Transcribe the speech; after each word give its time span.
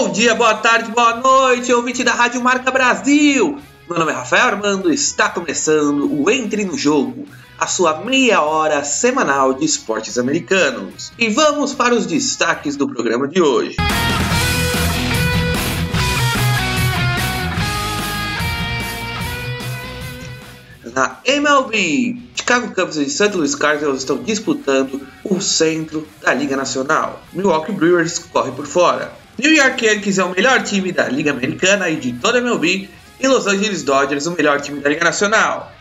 Bom 0.00 0.12
dia, 0.12 0.32
boa 0.32 0.54
tarde, 0.54 0.92
boa 0.92 1.16
noite, 1.16 1.72
ouvinte 1.72 2.04
da 2.04 2.12
Rádio 2.12 2.40
Marca 2.40 2.70
Brasil. 2.70 3.58
Meu 3.90 3.98
nome 3.98 4.12
é 4.12 4.14
Rafael 4.14 4.46
Armando, 4.46 4.92
está 4.92 5.28
começando 5.28 6.08
o 6.22 6.30
Entre 6.30 6.64
no 6.64 6.78
Jogo, 6.78 7.26
a 7.58 7.66
sua 7.66 7.98
meia 8.04 8.40
hora 8.40 8.84
semanal 8.84 9.54
de 9.54 9.64
esportes 9.64 10.16
americanos. 10.16 11.10
E 11.18 11.28
vamos 11.28 11.74
para 11.74 11.96
os 11.96 12.06
destaques 12.06 12.76
do 12.76 12.88
programa 12.88 13.26
de 13.26 13.42
hoje. 13.42 13.74
Na 20.94 21.18
MLB, 21.24 22.22
Chicago 22.36 22.72
Cubs 22.72 22.96
e 22.98 23.10
St. 23.10 23.36
Louis 23.36 23.56
Cardinals 23.56 23.98
estão 23.98 24.22
disputando 24.22 25.04
o 25.24 25.40
centro 25.40 26.06
da 26.22 26.32
Liga 26.32 26.56
Nacional. 26.56 27.20
Milwaukee 27.32 27.72
Brewers 27.72 28.20
corre 28.20 28.52
por 28.52 28.64
fora. 28.64 29.26
New 29.38 29.54
York 29.54 29.86
Yankees 29.86 30.18
é 30.18 30.24
o 30.24 30.30
melhor 30.30 30.64
time 30.64 30.90
da 30.90 31.08
Liga 31.08 31.30
Americana 31.30 31.88
e 31.88 31.94
de 31.94 32.12
toda 32.14 32.38
a 32.38 32.40
MLB, 32.40 32.88
e 33.20 33.28
Los 33.28 33.46
Angeles 33.46 33.84
Dodgers 33.84 34.26
o 34.26 34.32
melhor 34.32 34.60
time 34.60 34.80
da 34.80 34.88
Liga 34.88 35.04
Nacional. 35.04 35.72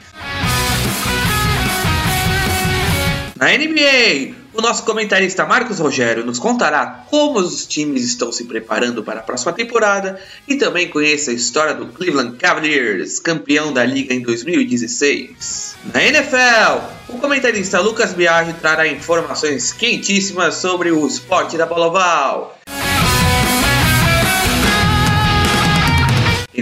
Na 3.35 3.47
NBA, 3.47 4.35
o 4.53 4.61
nosso 4.61 4.83
comentarista 4.83 5.43
Marcos 5.43 5.79
Rogério 5.79 6.23
nos 6.23 6.37
contará 6.37 7.05
como 7.09 7.39
os 7.39 7.65
times 7.65 8.03
estão 8.03 8.31
se 8.31 8.43
preparando 8.43 9.03
para 9.03 9.21
a 9.21 9.23
próxima 9.23 9.53
temporada 9.53 10.21
e 10.47 10.55
também 10.55 10.87
conheça 10.87 11.31
a 11.31 11.33
história 11.33 11.73
do 11.73 11.87
Cleveland 11.87 12.37
Cavaliers, 12.37 13.19
campeão 13.19 13.73
da 13.73 13.83
liga 13.83 14.13
em 14.13 14.21
2016. 14.21 15.75
Na 15.91 16.03
NFL, 16.03 17.09
o 17.09 17.17
comentarista 17.17 17.79
Lucas 17.79 18.13
Biaggi 18.13 18.53
trará 18.53 18.87
informações 18.87 19.73
quentíssimas 19.73 20.55
sobre 20.55 20.91
o 20.91 21.07
esporte 21.07 21.57
da 21.57 21.65
bola 21.65 21.87
oval. 21.87 22.57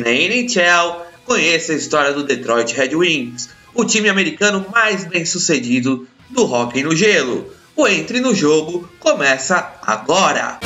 Na 0.06 0.11
NHL, 0.11 1.02
conheça 1.25 1.73
a 1.73 1.75
história 1.75 2.14
do 2.14 2.23
Detroit 2.23 2.72
Red 2.73 2.95
Wings, 2.95 3.50
o 3.73 3.84
time 3.84 4.08
americano 4.08 4.64
mais 4.72 5.03
bem 5.03 5.25
sucedido 5.25 6.08
do 6.30 6.45
hockey 6.45 6.84
no 6.84 6.95
gelo. 6.95 7.52
O 7.75 7.88
Entre 7.88 8.22
no 8.22 8.34
Jogo 8.36 8.88
começa 9.00 9.73
agora! 9.81 10.59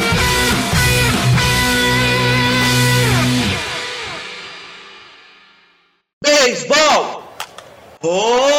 Beisebol! 6.22 7.24
Home 8.04 8.59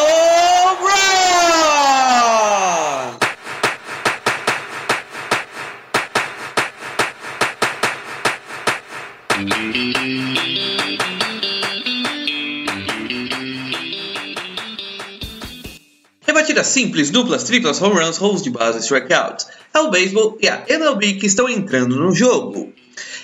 simples, 16.70 17.10
duplas, 17.10 17.44
triplas, 17.44 17.80
home 17.80 18.00
runs, 18.00 18.16
rolos 18.16 18.42
de 18.42 18.50
base, 18.50 18.78
strikeouts. 18.78 19.46
É 19.74 19.78
o 19.80 19.90
beisebol 19.90 20.38
e 20.40 20.48
a 20.48 20.64
MLB 20.68 21.14
que 21.14 21.26
estão 21.26 21.48
entrando 21.48 21.96
no 21.96 22.14
jogo. 22.14 22.72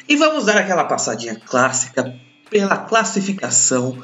E 0.08 0.16
vamos 0.16 0.44
dar 0.44 0.56
aquela 0.56 0.84
passadinha 0.84 1.34
clássica 1.34 2.14
pela 2.50 2.76
classificação 2.76 4.02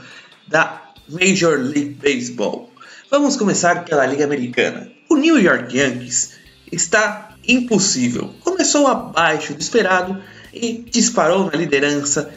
da 0.49 0.83
Major 1.09 1.59
League 1.59 1.99
Baseball. 2.03 2.71
Vamos 3.11 3.37
começar 3.37 3.85
pela 3.85 4.07
Liga 4.07 4.25
Americana. 4.25 4.91
O 5.09 5.17
New 5.17 5.39
York 5.39 5.77
Yankees 5.77 6.33
está 6.71 7.37
impossível. 7.47 8.35
Começou 8.41 8.87
abaixo 8.87 9.55
do 9.55 9.61
esperado 9.61 10.23
e 10.53 10.85
disparou 10.91 11.47
na 11.47 11.53
liderança 11.53 12.33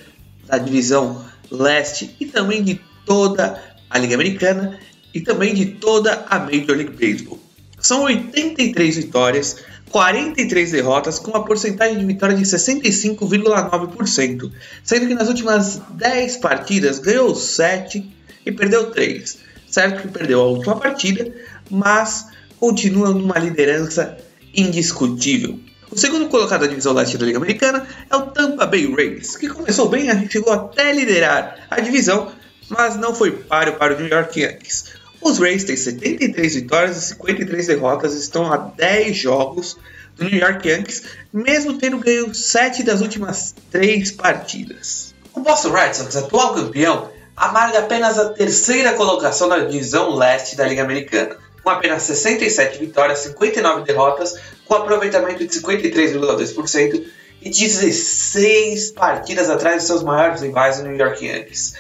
da 0.46 0.58
divisão 0.58 1.26
leste 1.50 2.16
e 2.20 2.26
também 2.26 2.64
de 2.64 2.80
toda 3.06 3.62
a 3.90 3.98
Liga 3.98 4.16
Americana 4.16 4.80
e 5.16 5.22
também 5.22 5.54
de 5.54 5.66
toda 5.66 6.26
a 6.30 6.38
Major 6.38 6.76
League 6.76 6.92
Baseball. 6.92 7.40
São 7.80 8.04
83 8.04 8.98
vitórias, 8.98 9.64
43 9.90 10.72
derrotas, 10.72 11.18
com 11.20 11.32
uma 11.32 11.46
porcentagem 11.46 11.98
de 11.98 12.06
vitória 12.06 12.36
de 12.36 12.44
65,9%, 12.44 14.52
sendo 14.84 15.08
que 15.08 15.16
nas 15.16 15.30
últimas 15.30 15.82
10 15.92 16.36
partidas 16.38 17.00
ganhou 17.00 17.34
7 17.34 18.14
e 18.46 18.52
perdeu 18.52 18.92
3. 18.92 19.38
Certo 19.68 20.02
que 20.02 20.10
perdeu 20.10 20.42
a 20.42 20.48
última 20.48 20.76
partida, 20.76 21.34
mas 21.70 22.28
continua 22.60 23.12
numa 23.12 23.40
liderança 23.40 24.18
indiscutível. 24.54 25.58
O 25.90 25.98
segundo 25.98 26.28
colocado 26.28 26.60
da 26.62 26.68
divisão 26.68 26.92
leste 26.92 27.18
da 27.18 27.26
Liga 27.26 27.38
Americana 27.38 27.88
é 28.10 28.16
o 28.18 28.24
Tampa 28.24 28.66
Bay 28.66 28.94
Rays, 28.94 29.38
que 29.38 29.48
começou 29.48 29.88
bem 29.88 30.10
e 30.10 30.30
chegou 30.30 30.52
até 30.52 30.92
liderar 30.92 31.68
a 31.70 31.80
divisão, 31.80 32.34
mas 32.70 32.98
não 32.98 33.16
foi 33.16 33.32
páreo 33.32 33.76
para 33.76 33.96
o 33.96 34.00
New 34.00 34.10
York 34.10 34.42
Yankees. 34.42 35.05
Os 35.26 35.40
Rays 35.40 35.64
têm 35.64 35.76
73 35.76 36.54
vitórias 36.54 36.98
e 36.98 37.02
53 37.08 37.66
derrotas, 37.66 38.14
estão 38.14 38.54
a 38.54 38.58
10 38.58 39.18
jogos 39.18 39.76
do 40.16 40.24
New 40.24 40.40
York 40.40 40.70
Yankees, 40.70 41.02
mesmo 41.34 41.80
tendo 41.80 41.98
ganho 41.98 42.32
7 42.32 42.84
das 42.84 43.02
últimas 43.02 43.56
3 43.72 44.12
partidas. 44.12 45.16
O 45.34 45.40
Boston 45.40 45.72
Red 45.72 45.96
Sox, 45.96 46.16
atual 46.16 46.54
campeão, 46.54 47.10
amarga 47.36 47.80
apenas 47.80 48.20
a 48.20 48.30
terceira 48.30 48.94
colocação 48.94 49.48
na 49.48 49.58
divisão 49.62 50.16
leste 50.16 50.56
da 50.56 50.64
Liga 50.64 50.84
Americana, 50.84 51.38
com 51.64 51.72
apenas 51.72 52.04
67 52.04 52.78
vitórias, 52.78 53.18
59 53.18 53.84
derrotas, 53.84 54.36
com 54.66 54.76
aproveitamento 54.76 55.40
de 55.40 55.60
53,2% 55.60 57.04
e 57.42 57.50
16 57.50 58.92
partidas 58.92 59.50
atrás 59.50 59.82
de 59.82 59.88
seus 59.88 60.04
maiores 60.04 60.42
rivais, 60.42 60.80
o 60.80 60.84
New 60.84 60.96
York 60.96 61.26
Yankees. 61.26 61.74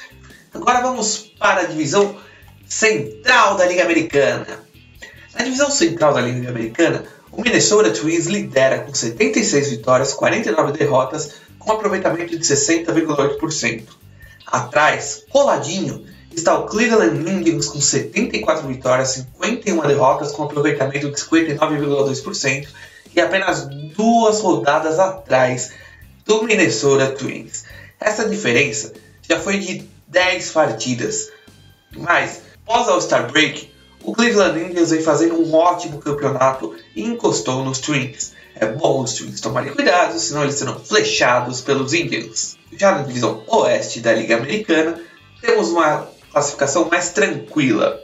Agora 0.51 0.81
vamos 0.81 1.31
para 1.37 1.61
a 1.61 1.65
divisão 1.65 2.24
central 2.75 3.55
da 3.55 3.65
Liga 3.65 3.83
Americana. 3.83 4.59
Na 5.33 5.45
divisão 5.45 5.71
central 5.71 6.13
da 6.13 6.19
Liga 6.19 6.49
Americana, 6.49 7.05
o 7.31 7.41
Minnesota 7.41 7.89
Twins 7.89 8.25
lidera 8.25 8.79
com 8.79 8.93
76 8.93 9.69
vitórias, 9.69 10.13
49 10.13 10.77
derrotas, 10.77 11.35
com 11.57 11.71
aproveitamento 11.71 12.37
de 12.37 12.43
60,8%. 12.43 13.83
Atrás, 14.45 15.23
coladinho, 15.29 16.05
está 16.35 16.59
o 16.59 16.65
Cleveland 16.65 17.17
Indians 17.29 17.67
com 17.67 17.79
74 17.79 18.67
vitórias, 18.67 19.25
51 19.39 19.87
derrotas, 19.87 20.33
com 20.33 20.43
aproveitamento 20.43 21.09
de 21.09 21.15
59,2% 21.15 22.67
e 23.15 23.21
apenas 23.21 23.69
duas 23.95 24.41
rodadas 24.41 24.99
atrás 24.99 25.71
do 26.25 26.43
Minnesota 26.43 27.07
Twins. 27.07 27.63
Essa 28.01 28.27
diferença 28.27 28.91
já 29.27 29.39
foi 29.39 29.59
de 29.59 29.89
10 30.09 30.51
partidas, 30.51 31.31
mas 31.95 32.44
Pós 32.65 32.87
All-Star 32.89 33.31
Break, 33.31 33.69
o 34.03 34.11
Cleveland 34.11 34.59
Indians 34.59 34.89
vem 34.89 35.01
fazendo 35.01 35.39
um 35.39 35.53
ótimo 35.53 35.99
campeonato 35.99 36.75
e 36.95 37.03
encostou 37.03 37.63
nos 37.63 37.77
Twins. 37.77 38.33
É 38.55 38.65
bom 38.65 39.03
os 39.03 39.13
Twins 39.13 39.39
tomarem 39.39 39.71
cuidado, 39.71 40.17
senão 40.17 40.41
eles 40.41 40.55
serão 40.55 40.79
flechados 40.79 41.61
pelos 41.61 41.93
Indians. 41.93 42.57
Já 42.75 42.93
na 42.93 43.03
divisão 43.03 43.43
oeste 43.45 43.99
da 43.99 44.13
Liga 44.13 44.37
Americana, 44.37 44.99
temos 45.39 45.69
uma 45.69 46.09
classificação 46.31 46.89
mais 46.89 47.09
tranquila. 47.11 48.01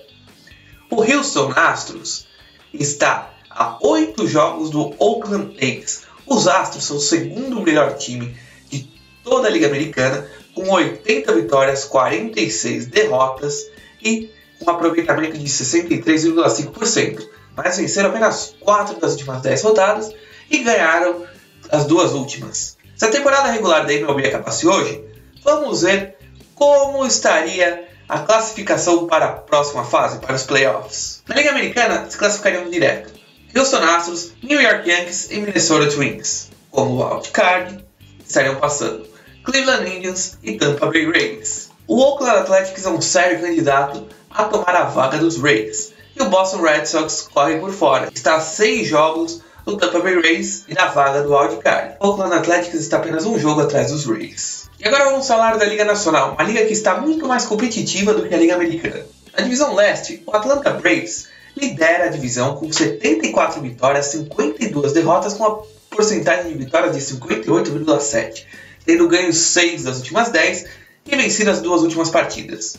O 0.92 1.02
Houston 1.02 1.52
Astros 1.56 2.28
está 2.72 3.34
a 3.50 3.80
8 3.82 4.28
jogos 4.28 4.70
do 4.70 4.94
Oakland 5.00 5.58
A's. 5.60 6.04
Os 6.28 6.48
Astros 6.48 6.84
são 6.84 6.98
o 6.98 7.02
segundo 7.02 7.62
melhor 7.62 7.98
time 7.98 8.38
de 8.70 8.88
toda 9.24 9.48
a 9.48 9.52
Liga 9.52 9.66
Americana, 9.66 10.30
com 10.54 10.70
80 10.70 11.34
vitórias, 11.34 11.84
46 11.86 12.86
derrotas 12.86 13.66
e 14.04 14.30
um 14.62 14.70
aproveitamento 14.70 15.38
de 15.38 15.46
63,5%, 15.46 17.28
mas 17.56 17.78
venceram 17.78 18.10
apenas 18.10 18.56
4 18.60 19.00
das 19.00 19.14
últimas 19.14 19.42
10 19.42 19.64
rodadas 19.64 20.14
e 20.50 20.60
ganharam 20.60 21.26
as 21.70 21.86
duas 21.86 22.14
últimas. 22.14 22.78
Se 22.96 23.06
a 23.06 23.12
temporada 23.12 23.50
regular 23.50 23.86
da 23.86 23.94
MLB 23.94 24.28
acabasse 24.28 24.68
hoje, 24.68 25.04
vamos 25.44 25.82
ver 25.82 26.18
como 26.56 27.06
estaria 27.06 27.88
a 28.08 28.20
classificação 28.20 29.08
para 29.08 29.26
a 29.26 29.32
próxima 29.34 29.84
fase, 29.84 30.20
para 30.20 30.36
os 30.36 30.44
playoffs. 30.44 31.24
Na 31.28 31.36
Liga 31.36 31.52
Americana, 31.52 32.06
se 32.10 32.18
classificariam 32.18 32.70
direto 32.70 33.22
Houston 33.56 33.84
Astros, 33.84 34.34
New 34.42 34.62
York 34.62 34.88
Yankees 34.88 35.30
e 35.32 35.40
Minnesota 35.40 35.90
Twins. 35.90 36.50
Como 36.70 37.04
wildcard, 37.04 37.84
estariam 38.26 38.56
passando 38.56 39.08
Cleveland 39.44 39.90
Indians 39.90 40.38
e 40.44 40.58
Tampa 40.58 40.88
Bay 40.88 41.10
Rays. 41.10 41.71
O 41.92 41.98
Oakland 41.98 42.38
Athletics 42.38 42.86
é 42.86 42.90
um 42.90 43.02
sério 43.02 43.42
candidato 43.42 44.08
a 44.30 44.46
tomar 44.46 44.74
a 44.78 44.84
vaga 44.86 45.18
dos 45.18 45.36
Rays. 45.36 45.92
E 46.16 46.24
o 46.24 46.30
Boston 46.30 46.62
Red 46.62 46.86
Sox 46.86 47.28
corre 47.34 47.60
por 47.60 47.70
fora. 47.74 48.10
Está 48.16 48.38
a 48.38 48.40
seis 48.40 48.88
jogos 48.88 49.42
do 49.66 49.76
Tampa 49.76 50.00
Bay 50.00 50.16
Rays 50.22 50.64
e 50.70 50.74
na 50.74 50.86
vaga 50.86 51.22
do 51.22 51.36
wildcard. 51.36 51.98
O 52.00 52.08
Oakland 52.08 52.34
Athletics 52.34 52.80
está 52.80 52.96
apenas 52.96 53.26
um 53.26 53.38
jogo 53.38 53.60
atrás 53.60 53.92
dos 53.92 54.06
Rays. 54.06 54.70
E 54.80 54.88
agora 54.88 55.04
vamos 55.04 55.28
falar 55.28 55.58
da 55.58 55.66
Liga 55.66 55.84
Nacional, 55.84 56.32
uma 56.32 56.44
liga 56.44 56.66
que 56.66 56.72
está 56.72 56.96
muito 56.96 57.28
mais 57.28 57.44
competitiva 57.44 58.14
do 58.14 58.26
que 58.26 58.34
a 58.34 58.38
Liga 58.38 58.56
Americana. 58.56 59.06
Na 59.38 59.44
divisão 59.44 59.76
leste, 59.76 60.24
o 60.26 60.34
Atlanta 60.34 60.70
Braves 60.70 61.28
lidera 61.58 62.06
a 62.06 62.08
divisão 62.08 62.56
com 62.56 62.72
74 62.72 63.60
vitórias, 63.60 64.06
52 64.06 64.94
derrotas, 64.94 65.34
com 65.34 65.44
uma 65.44 65.62
porcentagem 65.90 66.54
de 66.54 66.58
vitórias 66.58 66.96
de 66.96 67.02
58,7, 67.02 68.46
tendo 68.86 69.10
ganho 69.10 69.34
6 69.34 69.84
das 69.84 69.98
últimas 69.98 70.30
10 70.30 70.80
e 71.06 71.16
vencido 71.16 71.52
as 71.52 71.62
duas 71.62 71.82
últimas 71.82 72.10
partidas. 72.10 72.78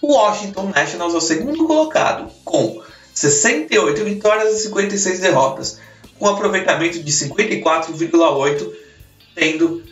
O 0.00 0.14
Washington 0.14 0.70
Nationals 0.74 1.14
é 1.14 1.16
o 1.16 1.20
segundo 1.20 1.66
colocado, 1.66 2.30
com 2.44 2.82
68 3.14 4.04
vitórias 4.04 4.54
e 4.54 4.62
56 4.64 5.20
derrotas, 5.20 5.80
com 6.18 6.28
aproveitamento 6.28 7.02
de 7.02 7.12
54,8, 7.12 8.72
tendo 9.34 9.82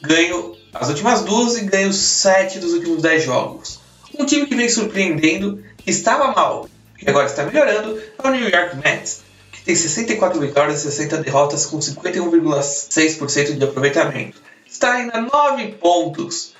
ganho 0.00 0.56
as 0.72 0.88
últimas 0.88 1.22
duas 1.22 1.56
e 1.58 1.64
ganho 1.64 1.92
7 1.92 2.58
dos 2.58 2.72
últimos 2.72 3.02
10 3.02 3.24
jogos. 3.24 3.80
Um 4.18 4.24
time 4.24 4.46
que 4.46 4.54
vem 4.54 4.68
surpreendendo, 4.68 5.62
que 5.76 5.90
estava 5.90 6.32
mal 6.32 6.68
e 7.00 7.08
agora 7.08 7.26
está 7.26 7.44
melhorando, 7.44 8.00
é 8.18 8.28
o 8.28 8.30
New 8.30 8.48
York 8.48 8.76
Mets, 8.76 9.22
que 9.52 9.62
tem 9.62 9.74
64 9.74 10.38
vitórias 10.40 10.80
e 10.80 10.82
60 10.90 11.18
derrotas 11.18 11.66
com 11.66 11.78
51,6% 11.78 13.56
de 13.56 13.64
aproveitamento. 13.64 14.40
Está 14.66 14.94
ainda 14.94 15.18
a 15.18 15.22
9 15.22 15.72
pontos 15.72 16.54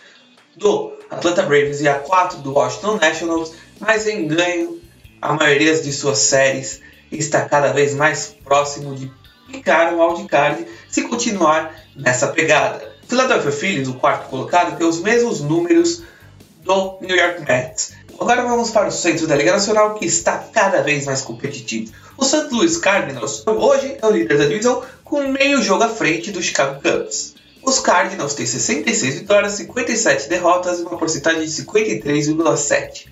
do 0.61 0.93
Atlanta 1.11 1.43
Braves 1.43 1.81
e 1.81 1.89
a 1.89 1.95
4 1.95 2.39
do 2.39 2.53
Washington 2.53 2.97
Nationals, 2.97 3.53
mas 3.81 4.07
em 4.07 4.29
ganho 4.29 4.81
a 5.21 5.33
maioria 5.33 5.75
de 5.81 5.93
suas 5.93 6.19
séries 6.19 6.81
está 7.11 7.49
cada 7.49 7.73
vez 7.73 7.95
mais 7.95 8.37
próximo 8.45 8.95
de 8.95 9.11
picar 9.51 9.93
um 9.93 10.01
wildcard 10.01 10.65
se 10.89 11.03
continuar 11.03 11.75
nessa 11.97 12.29
pegada. 12.29 12.89
Philadelphia 13.09 13.51
Phillies, 13.51 13.89
o 13.89 13.95
quarto 13.95 14.29
colocado, 14.29 14.77
tem 14.79 14.87
os 14.87 15.01
mesmos 15.01 15.41
números 15.41 16.03
do 16.63 16.99
New 17.01 17.17
York 17.17 17.41
Mets. 17.41 17.95
Agora 18.21 18.43
vamos 18.43 18.71
para 18.71 18.89
o 18.89 18.93
centro 18.93 19.27
da 19.27 19.35
Liga 19.35 19.53
Nacional, 19.53 19.95
que 19.95 20.05
está 20.05 20.39
cada 20.53 20.83
vez 20.83 21.07
mais 21.07 21.23
competitivo. 21.23 21.91
O 22.17 22.25
St. 22.25 22.49
Louis 22.53 22.77
Cardinals 22.77 23.43
hoje 23.47 23.97
é 24.01 24.07
o 24.07 24.11
líder 24.11 24.37
da 24.37 24.45
divisão 24.45 24.85
com 25.03 25.27
meio 25.27 25.63
jogo 25.63 25.83
à 25.83 25.89
frente 25.89 26.31
do 26.31 26.43
Chicago 26.43 26.81
Cubs. 26.83 27.35
Os 27.63 27.79
Cardinals 27.79 28.35
têm 28.35 28.47
66 28.47 29.21
vitórias, 29.21 29.53
57 29.53 30.29
derrotas 30.29 30.81
e 30.81 30.83
uma 30.83 30.97
porcentagem 30.97 31.45
de 31.45 31.51
53,7. 31.51 33.07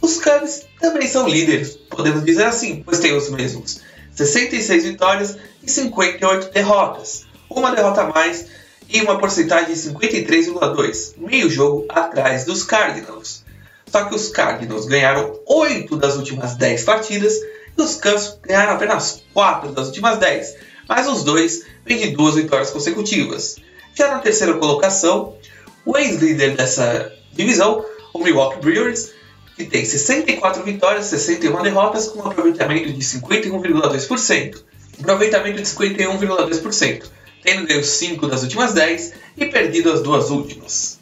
Os 0.00 0.18
Cubs 0.18 0.66
também 0.80 1.08
são 1.08 1.28
líderes, 1.28 1.76
podemos 1.88 2.24
dizer 2.24 2.44
assim, 2.44 2.82
pois 2.84 3.00
têm 3.00 3.14
os 3.16 3.28
mesmos 3.30 3.80
66 4.14 4.84
vitórias 4.84 5.36
e 5.62 5.70
58 5.70 6.52
derrotas, 6.52 7.26
uma 7.48 7.74
derrota 7.74 8.02
a 8.02 8.08
mais 8.08 8.46
e 8.88 9.00
uma 9.02 9.18
porcentagem 9.18 9.74
de 9.74 9.80
53,2, 9.80 11.14
meio 11.18 11.50
jogo 11.50 11.86
atrás 11.88 12.44
dos 12.44 12.62
Cardinals. 12.64 13.44
Só 13.86 14.04
que 14.04 14.14
os 14.14 14.28
Cardinals 14.28 14.86
ganharam 14.86 15.38
8 15.46 15.96
das 15.96 16.16
últimas 16.16 16.54
10 16.54 16.84
partidas 16.84 17.34
e 17.76 17.82
os 17.82 17.96
Cubs 17.96 18.38
ganharam 18.42 18.74
apenas 18.74 19.22
4 19.34 19.72
das 19.72 19.88
últimas 19.88 20.18
10, 20.18 20.56
mas 20.88 21.08
os 21.08 21.24
dois 21.24 21.64
vêm 21.84 21.98
de 21.98 22.10
duas 22.10 22.36
vitórias 22.36 22.70
consecutivas. 22.70 23.56
Já 23.94 24.08
na 24.08 24.18
terceira 24.20 24.54
colocação, 24.54 25.36
o 25.84 25.96
ex-líder 25.96 26.56
dessa 26.56 27.12
divisão, 27.32 27.84
o 28.12 28.18
Milwaukee 28.18 28.60
Brewers, 28.60 29.12
que 29.56 29.64
tem 29.64 29.84
64 29.84 30.62
vitórias, 30.62 31.06
61 31.06 31.62
derrotas, 31.62 32.08
com 32.08 32.20
um 32.20 32.26
aproveitamento 32.26 32.92
de 32.92 33.00
51,2%. 33.00 34.62
Aproveitamento 35.00 35.56
de 35.56 35.68
51,2%, 35.68 37.04
tendo 37.42 37.66
ganho 37.66 37.84
5 37.84 38.26
das 38.26 38.42
últimas 38.42 38.72
10 38.74 39.12
e 39.36 39.46
perdido 39.46 39.92
as 39.92 40.02
duas 40.02 40.30
últimas. 40.30 41.00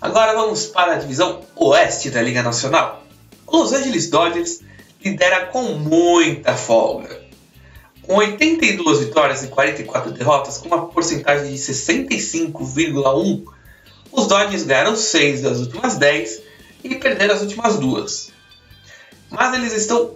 Agora 0.00 0.34
vamos 0.34 0.66
para 0.66 0.94
a 0.94 0.98
divisão 0.98 1.40
oeste 1.54 2.10
da 2.10 2.20
Liga 2.20 2.42
Nacional. 2.42 3.04
O 3.46 3.58
Los 3.58 3.72
Angeles 3.72 4.10
Dodgers 4.10 4.60
lidera 5.02 5.46
com 5.46 5.62
muita 5.62 6.54
folga 6.56 7.25
com 8.06 8.14
82 8.14 9.00
vitórias 9.00 9.42
e 9.42 9.48
44 9.48 10.12
derrotas, 10.12 10.58
com 10.58 10.68
uma 10.68 10.86
porcentagem 10.86 11.52
de 11.52 11.58
65,1%, 11.58 13.44
os 14.12 14.26
Dodgers 14.26 14.62
ganharam 14.62 14.96
6 14.96 15.42
das 15.42 15.58
últimas 15.58 15.96
10 15.96 16.42
e 16.84 16.94
perderam 16.94 17.34
as 17.34 17.42
últimas 17.42 17.76
duas. 17.78 18.30
Mas 19.28 19.54
eles 19.54 19.72
estão 19.72 20.14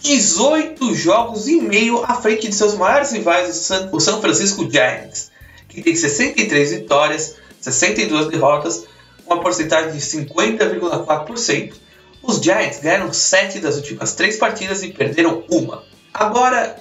18 0.00 0.94
jogos 0.94 1.48
e 1.48 1.60
meio 1.60 2.04
à 2.04 2.14
frente 2.14 2.48
de 2.48 2.54
seus 2.54 2.74
maiores 2.74 3.10
rivais, 3.10 3.70
o 3.92 4.00
San 4.00 4.20
Francisco 4.20 4.70
Giants, 4.70 5.30
que 5.68 5.82
tem 5.82 5.94
63 5.94 6.70
vitórias, 6.70 7.34
62 7.60 8.28
derrotas, 8.28 8.84
uma 9.26 9.40
porcentagem 9.40 9.92
de 9.92 9.98
50,4%. 9.98 11.74
Os 12.22 12.40
Giants 12.40 12.80
ganharam 12.80 13.12
7 13.12 13.58
das 13.58 13.76
últimas 13.76 14.14
3 14.14 14.36
partidas 14.36 14.82
e 14.82 14.92
perderam 14.92 15.44
uma. 15.50 15.84
Agora, 16.14 16.80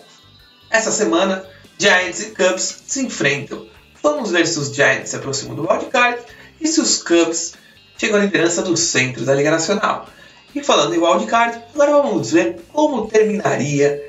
essa 0.69 0.91
semana, 0.91 1.45
Giants 1.77 2.21
e 2.21 2.25
Cubs 2.31 2.83
se 2.85 3.01
enfrentam. 3.01 3.67
Vamos 4.01 4.31
ver 4.31 4.47
se 4.47 4.59
os 4.59 4.73
Giants 4.73 5.09
se 5.09 5.15
aproximam 5.15 5.55
do 5.55 5.69
wildcard 5.69 6.19
e 6.59 6.67
se 6.67 6.81
os 6.81 7.01
Cubs 7.01 7.53
chegam 7.97 8.19
à 8.19 8.23
liderança 8.23 8.61
do 8.61 8.75
centro 8.75 9.25
da 9.25 9.33
Liga 9.33 9.51
Nacional. 9.51 10.07
E 10.53 10.63
falando 10.63 10.93
em 10.93 10.97
wildcard, 10.97 11.61
agora 11.73 11.91
vamos 11.91 12.31
ver 12.31 12.59
como 12.73 13.07
terminaria 13.07 14.03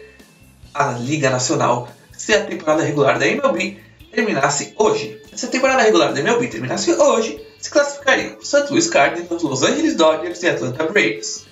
a 0.73 0.93
Liga 0.93 1.31
Nacional 1.31 1.89
se 2.13 2.35
a 2.35 2.45
temporada 2.45 2.83
regular 2.83 3.19
da 3.19 3.27
MLB 3.27 3.79
terminasse 4.11 4.75
hoje. 4.77 5.21
Se 5.35 5.47
a 5.47 5.49
temporada 5.49 5.83
regular 5.83 6.13
da 6.13 6.21
MLB 6.21 6.49
terminasse 6.49 6.93
hoje, 6.93 7.41
se 7.59 7.71
classificariam 7.71 8.41
St. 8.41 8.67
Louis 8.71 8.89
Cardinals, 8.89 9.43
Los 9.43 9.63
Angeles 9.63 9.95
Dodgers 9.95 10.43
e 10.43 10.49
Atlanta 10.49 10.85
Braves. 10.85 11.45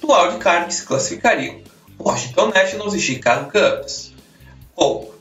Do 0.00 0.12
wildcard 0.12 0.72
se 0.72 0.86
classificariam 0.86 1.60
Washington 1.98 2.48
Nationals 2.54 2.94
e 2.94 3.00
Chicago 3.00 3.50
Cubs 3.50 4.15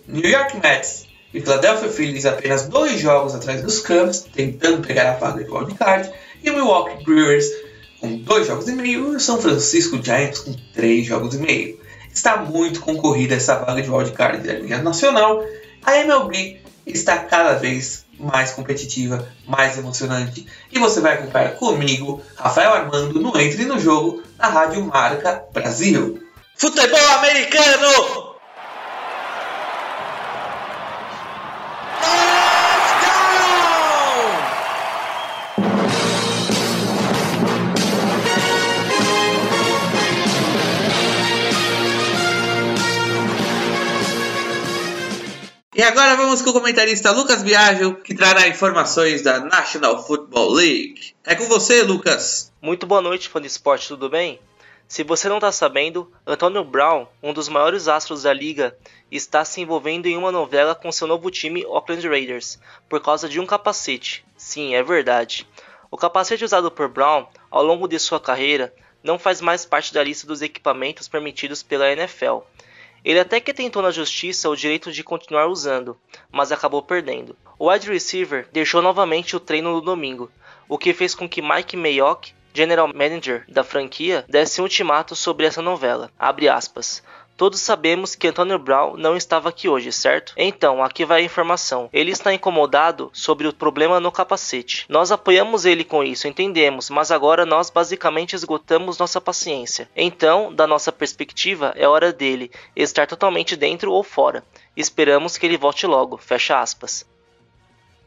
New 0.08 0.30
York 0.30 0.58
Mets 0.62 1.08
e 1.34 1.42
Philadelphia 1.42 1.90
Phillies 1.90 2.26
apenas 2.26 2.68
dois 2.68 3.00
jogos 3.00 3.36
atrás 3.36 3.62
dos 3.62 3.80
Cubs, 3.80 4.22
tentando 4.22 4.86
pegar 4.86 5.12
a 5.12 5.18
vaga 5.18 5.44
de 5.44 5.50
wildcard, 5.50 6.10
e 6.44 6.50
Milwaukee 6.50 7.04
Brewers 7.04 7.46
com 8.00 8.18
dois 8.18 8.48
jogos 8.48 8.68
e 8.68 8.72
meio 8.72 9.14
e 9.14 9.16
o 9.16 9.20
São 9.20 9.42
Francisco 9.42 10.02
Giants 10.02 10.40
com 10.40 10.56
três 10.74 11.06
jogos 11.06 11.36
e 11.36 11.40
meio. 11.40 11.80
Está 12.14 12.38
muito 12.38 12.80
concorrida 12.80 13.36
essa 13.36 13.56
vaga 13.56 13.82
de 13.82 13.90
wildcard 13.90 14.48
da 14.48 14.54
Liga 14.54 14.78
Nacional. 14.82 15.44
A 15.84 15.98
MLB 15.98 16.62
está 16.86 17.18
cada 17.18 17.56
vez 17.56 18.06
mais 18.18 18.52
competitiva, 18.52 19.28
mais 19.46 19.78
emocionante. 19.78 20.46
E 20.72 20.80
você 20.80 21.02
vai 21.02 21.16
acompanhar 21.16 21.56
comigo, 21.56 22.22
Rafael 22.36 22.72
Armando, 22.72 23.20
no 23.20 23.38
Entre 23.38 23.66
no 23.66 23.80
Jogo, 23.80 24.24
na 24.38 24.48
Rádio 24.48 24.86
Marca 24.86 25.44
Brasil. 25.52 26.24
Futebol 26.56 27.10
americano! 27.18 28.25
E 45.78 45.84
agora 45.84 46.16
vamos 46.16 46.42
com 46.42 46.52
o 46.52 46.54
comentarista 46.54 47.12
Lucas 47.12 47.44
Biagio, 47.44 47.96
que 47.98 48.16
trará 48.16 48.48
informações 48.48 49.22
da 49.22 49.42
National 49.42 50.02
Football 50.02 50.54
League. 50.54 51.14
É 51.22 51.36
com 51.36 51.50
você, 51.50 51.84
Lucas. 51.84 52.50
Muito 52.62 52.88
boa 52.88 53.02
noite, 53.02 53.28
fã 53.28 53.42
de 53.42 53.48
esporte, 53.48 53.90
tudo 53.90 54.10
bem? 54.10 54.40
Se 54.88 55.04
você 55.04 55.28
não 55.28 55.36
está 55.36 55.52
sabendo, 55.52 56.10
Antonio 56.26 56.64
Brown, 56.64 57.08
um 57.22 57.34
dos 57.34 57.50
maiores 57.50 57.90
astros 57.90 58.24
da 58.24 58.32
liga, 58.32 58.74
está 59.12 59.44
se 59.44 59.60
envolvendo 59.60 60.06
em 60.06 60.16
uma 60.16 60.32
novela 60.32 60.74
com 60.74 60.90
seu 60.94 61.08
novo 61.08 61.30
time, 61.30 61.66
Oakland 61.66 62.08
Raiders, 62.08 62.58
por 62.88 63.02
causa 63.02 63.28
de 63.28 63.42
um 63.42 63.46
capacete. 63.46 64.26
Sim, 64.38 64.76
é 64.76 64.82
verdade. 64.82 65.46
O 65.92 65.98
capacete 65.98 66.46
usado 66.46 66.72
por 66.72 66.88
Brown 66.88 67.28
ao 67.52 67.62
longo 67.62 67.86
de 67.86 68.00
sua 68.00 68.22
carreira 68.22 68.74
não 69.04 69.20
faz 69.20 69.42
mais 69.42 69.66
parte 69.66 69.94
da 69.94 70.02
lista 70.02 70.26
dos 70.26 70.42
equipamentos 70.42 71.10
permitidos 71.10 71.62
pela 71.62 71.92
NFL. 71.92 72.44
Ele 73.06 73.20
até 73.20 73.40
que 73.40 73.54
tentou 73.54 73.84
na 73.84 73.92
justiça 73.92 74.50
o 74.50 74.56
direito 74.56 74.92
de 74.92 75.04
continuar 75.04 75.46
usando, 75.46 75.96
mas 76.32 76.52
acabou 76.52 76.82
perdendo. 76.82 77.38
O 77.60 77.70
wide 77.70 77.88
receiver 77.88 78.50
deixou 78.52 78.82
novamente 78.82 79.36
o 79.36 79.40
treino 79.40 79.72
no 79.72 79.80
domingo, 79.80 80.32
o 80.68 80.76
que 80.76 80.92
fez 80.92 81.14
com 81.14 81.30
que 81.30 81.40
Mike 81.40 81.78
Mayock, 81.78 82.34
general 82.52 82.88
manager 82.88 83.46
da 83.48 83.64
franquia, 83.64 84.26
desse 84.28 84.60
um 84.60 84.64
ultimato 84.64 85.16
sobre 85.16 85.46
essa 85.46 85.62
novela. 85.62 86.10
Abre 86.18 86.50
aspas. 86.50 87.04
Todos 87.38 87.60
sabemos 87.60 88.16
que 88.16 88.30
Antonio 88.30 88.58
Brown 88.58 88.96
não 88.96 89.18
estava 89.18 89.50
aqui 89.50 89.68
hoje, 89.68 89.92
certo? 89.92 90.34
Então, 90.38 90.82
aqui 90.82 91.04
vai 91.04 91.22
a 91.22 91.26
informação. 91.26 91.90
Ele 91.92 92.12
está 92.12 92.34
incomodado 92.34 93.10
sobre 93.12 93.46
o 93.46 93.54
problema 93.54 94.00
no 94.00 94.10
capacete. 94.10 94.86
Nós 94.88 95.12
apoiamos 95.12 95.66
ele 95.66 95.84
com 95.84 96.02
isso, 96.02 96.30
entendemos, 96.30 96.90
mas 96.90 97.12
agora 97.12 97.46
nós 97.46 97.70
basicamente 97.70 98.38
esgotamos 98.38 98.98
nossa 98.98 99.20
paciência. 99.20 99.90
Então, 99.94 100.54
da 100.54 100.66
nossa 100.66 100.94
perspectiva, 100.94 101.74
é 101.76 101.86
hora 101.86 102.14
dele 102.14 102.50
estar 102.74 103.06
totalmente 103.06 103.58
dentro 103.58 103.92
ou 103.92 104.02
fora. 104.02 104.42
Esperamos 104.76 105.38
que 105.38 105.46
ele 105.46 105.58
volte 105.58 105.86
logo. 105.86 106.16
Fecha 106.18 106.60
aspas. 106.62 107.06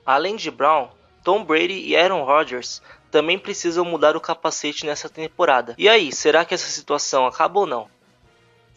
Além 0.06 0.36
de 0.36 0.50
Brown, 0.50 0.88
Tom 1.22 1.44
Brady 1.44 1.86
e 1.86 1.94
Aaron 1.94 2.24
Rodgers 2.24 2.80
também 3.10 3.38
precisam 3.38 3.84
mudar 3.84 4.16
o 4.16 4.20
capacete 4.20 4.86
nessa 4.86 5.08
temporada. 5.08 5.74
E 5.76 5.86
aí, 5.86 6.10
será 6.12 6.46
que 6.46 6.54
essa 6.54 6.68
situação 6.68 7.26
acaba 7.26 7.60
ou 7.60 7.66
não? 7.66 7.97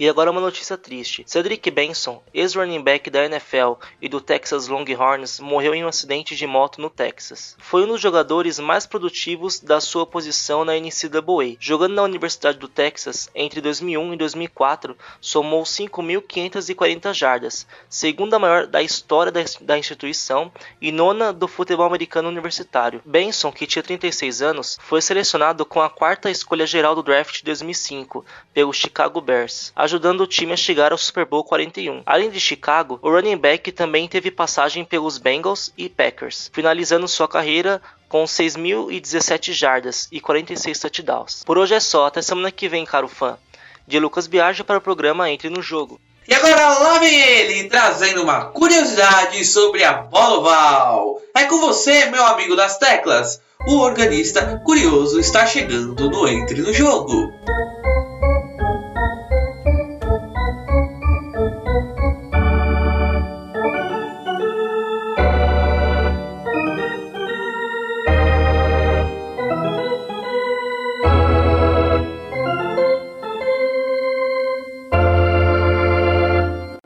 E 0.02 0.10
agora 0.10 0.32
uma 0.32 0.42
notícia 0.42 0.76
triste. 0.80 1.24
Cedric 1.28 1.70
Benson, 1.70 2.24
ex-running 2.34 2.82
back 2.82 3.08
da 3.12 3.24
NFL 3.24 3.74
e 4.02 4.10
do 4.10 4.20
Texas 4.20 4.68
Longhorns, 4.68 5.40
morreu 5.40 5.76
em 5.76 5.86
um 5.86 5.88
acidente 5.88 6.36
de 6.36 6.48
moto 6.48 6.82
no 6.82 6.90
Texas. 6.90 7.56
Foi 7.60 7.84
um 7.84 7.88
dos 7.88 8.02
jogadores 8.02 8.58
mais 8.58 8.88
produtivos 8.88 9.60
da 9.60 9.80
sua 9.80 10.04
posição 10.08 10.66
na 10.66 10.74
NCAA. 10.74 11.56
Jogando 11.60 11.94
na 11.94 12.02
Universidade 12.02 12.58
do 12.58 12.68
Texas 12.68 13.30
entre 13.36 13.62
2001 13.62 14.16
e 14.16 14.18
2004, 14.18 14.98
somou 15.22 15.62
5.540 15.62 17.14
jardas, 17.14 17.68
segunda 17.88 18.40
maior 18.40 18.66
da 18.66 18.82
história 18.82 19.32
da 19.32 19.78
instituição 19.78 20.52
e 20.82 20.92
nona 20.92 21.32
do 21.32 21.48
futebol 21.48 21.86
americano 21.86 22.28
universitário. 22.28 23.04
Benson, 23.06 23.52
que 23.52 23.68
tinha 23.68 23.84
36 23.84 24.42
anos, 24.42 24.80
foi 24.82 25.00
selecionado 25.00 25.64
com 25.64 25.80
a 25.80 25.92
quarta 25.92 26.32
escolha 26.32 26.66
geral 26.66 26.96
do 26.96 27.04
draft 27.04 27.36
de 27.36 27.44
2005 27.44 28.26
pelo 28.52 28.74
Chicago 28.74 29.22
Bears 29.22 29.72
ajudando 29.92 30.22
o 30.22 30.28
time 30.28 30.54
a 30.54 30.58
chegar 30.58 30.94
ao 30.94 30.98
Super 30.98 31.26
Bowl 31.26 31.44
41. 31.44 32.04
Além 32.06 32.30
de 32.30 32.40
Chicago, 32.40 32.98
o 33.02 33.10
running 33.10 33.36
back 33.36 33.74
também 33.74 34.08
teve 34.08 34.32
passagem 34.32 34.86
pelos 34.86 35.18
Bengals 35.18 35.74
e 35.78 35.90
Packers, 35.90 36.50
finalizando 36.54 37.10
sua 37.10 37.28
carreira 37.28 37.82
com 38.08 38.24
6.017 38.24 39.52
jardas 39.52 40.08
e 40.10 40.22
46 40.22 40.80
touchdowns. 40.80 41.44
Por 41.44 41.58
hoje 41.58 41.76
é 41.76 41.80
só, 41.82 42.06
até 42.06 42.22
semana 42.22 42.52
que 42.52 42.70
vem, 42.70 42.86
caro 42.86 43.10
fã. 43.10 43.38
De 43.86 44.00
Lucas 44.00 44.28
Biagio 44.28 44.64
para 44.64 44.78
o 44.78 44.82
programa 44.82 45.30
Entre 45.30 45.50
no 45.50 45.62
Jogo. 45.62 46.00
E 46.26 46.34
agora 46.34 46.80
lá 46.80 47.00
vem 47.00 47.20
ele, 47.20 47.68
trazendo 47.68 48.24
uma 48.24 48.46
curiosidade 48.46 49.44
sobre 49.44 49.84
a 49.84 49.94
bola 49.94 50.38
oval. 50.38 51.22
É 51.36 51.44
com 51.44 51.60
você, 51.60 52.06
meu 52.06 52.26
amigo 52.26 52.56
das 52.56 52.78
teclas. 52.78 53.42
O 53.68 53.80
organista 53.80 54.62
curioso 54.64 55.20
está 55.20 55.46
chegando 55.46 56.10
no 56.10 56.28
Entre 56.28 56.62
no 56.62 56.74
Jogo. 56.74 57.30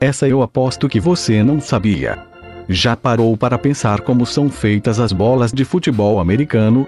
Essa 0.06 0.28
eu 0.28 0.40
aposto 0.40 0.88
que 0.88 1.00
você 1.00 1.42
não 1.42 1.60
sabia. 1.60 2.16
Já 2.68 2.94
parou 2.94 3.36
para 3.36 3.58
pensar 3.58 4.02
como 4.02 4.24
são 4.24 4.48
feitas 4.48 5.00
as 5.00 5.10
bolas 5.10 5.52
de 5.52 5.64
futebol 5.64 6.20
americano? 6.20 6.86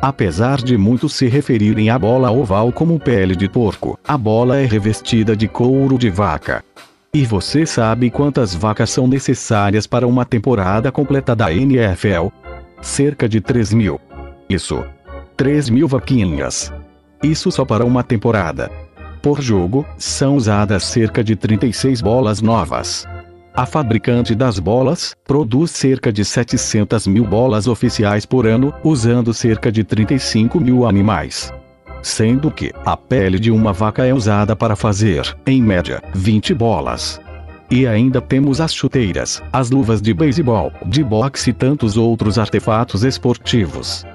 Apesar 0.00 0.58
de 0.58 0.78
muitos 0.78 1.14
se 1.16 1.26
referirem 1.26 1.90
à 1.90 1.98
bola 1.98 2.30
oval 2.30 2.70
como 2.70 3.00
pele 3.00 3.34
de 3.34 3.48
porco, 3.48 3.98
a 4.06 4.16
bola 4.16 4.56
é 4.56 4.66
revestida 4.66 5.34
de 5.34 5.48
couro 5.48 5.98
de 5.98 6.10
vaca. 6.10 6.64
E 7.12 7.26
você 7.26 7.66
sabe 7.66 8.08
quantas 8.08 8.54
vacas 8.54 8.90
são 8.90 9.08
necessárias 9.08 9.84
para 9.84 10.06
uma 10.06 10.24
temporada 10.24 10.92
completa 10.92 11.34
da 11.34 11.52
NFL? 11.52 12.28
Cerca 12.80 13.28
de 13.28 13.40
3 13.40 13.74
mil. 13.74 14.00
Isso. 14.48 14.84
3 15.36 15.70
mil 15.70 15.88
vaquinhas. 15.88 16.72
Isso 17.20 17.50
só 17.50 17.64
para 17.64 17.84
uma 17.84 18.04
temporada. 18.04 18.70
Por 19.22 19.42
jogo, 19.42 19.84
são 19.98 20.36
usadas 20.36 20.84
cerca 20.84 21.22
de 21.22 21.36
36 21.36 22.00
bolas 22.00 22.40
novas. 22.40 23.06
A 23.54 23.66
fabricante 23.66 24.34
das 24.34 24.58
bolas 24.58 25.14
produz 25.26 25.72
cerca 25.72 26.10
de 26.10 26.24
700 26.24 27.06
mil 27.06 27.24
bolas 27.24 27.66
oficiais 27.66 28.24
por 28.24 28.46
ano, 28.46 28.72
usando 28.82 29.34
cerca 29.34 29.70
de 29.70 29.84
35 29.84 30.58
mil 30.58 30.86
animais. 30.86 31.52
Sendo 32.02 32.50
que 32.50 32.72
a 32.86 32.96
pele 32.96 33.38
de 33.38 33.50
uma 33.50 33.74
vaca 33.74 34.06
é 34.06 34.14
usada 34.14 34.56
para 34.56 34.74
fazer, 34.74 35.36
em 35.46 35.60
média, 35.60 36.02
20 36.14 36.54
bolas. 36.54 37.20
E 37.70 37.86
ainda 37.86 38.22
temos 38.22 38.58
as 38.60 38.72
chuteiras, 38.72 39.42
as 39.52 39.70
luvas 39.70 40.00
de 40.00 40.14
beisebol, 40.14 40.72
de 40.86 41.04
boxe 41.04 41.50
e 41.50 41.52
tantos 41.52 41.98
outros 41.98 42.38
artefatos 42.38 43.04
esportivos. 43.04 44.06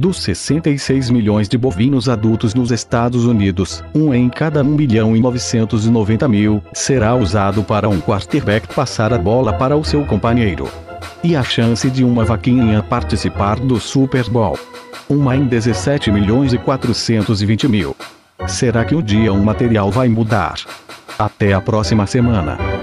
Dos 0.00 0.22
66 0.22 1.10
milhões 1.10 1.46
de 1.46 1.58
bovinos 1.58 2.08
adultos 2.08 2.54
nos 2.54 2.70
Estados 2.70 3.26
Unidos, 3.26 3.84
um 3.94 4.14
em 4.14 4.30
cada 4.30 4.62
1 4.62 4.64
milhão 4.64 5.14
e 5.14 5.20
990 5.20 6.26
mil 6.26 6.62
será 6.72 7.14
usado 7.14 7.62
para 7.62 7.86
um 7.86 8.00
quarterback 8.00 8.74
passar 8.74 9.12
a 9.12 9.18
bola 9.18 9.52
para 9.52 9.76
o 9.76 9.84
seu 9.84 10.02
companheiro. 10.06 10.66
E 11.22 11.36
a 11.36 11.42
chance 11.42 11.90
de 11.90 12.02
uma 12.02 12.24
vaquinha 12.24 12.82
participar 12.82 13.60
do 13.60 13.78
Super 13.78 14.24
Bowl? 14.30 14.58
Uma 15.06 15.36
em 15.36 15.44
17 15.44 16.10
milhões 16.10 16.54
e 16.54 16.58
420 16.58 17.68
mil. 17.68 17.94
Será 18.48 18.86
que 18.86 18.94
um 18.94 19.02
dia 19.02 19.34
um 19.34 19.44
material 19.44 19.90
vai 19.90 20.08
mudar? 20.08 20.54
Até 21.18 21.52
a 21.52 21.60
próxima 21.60 22.06
semana. 22.06 22.79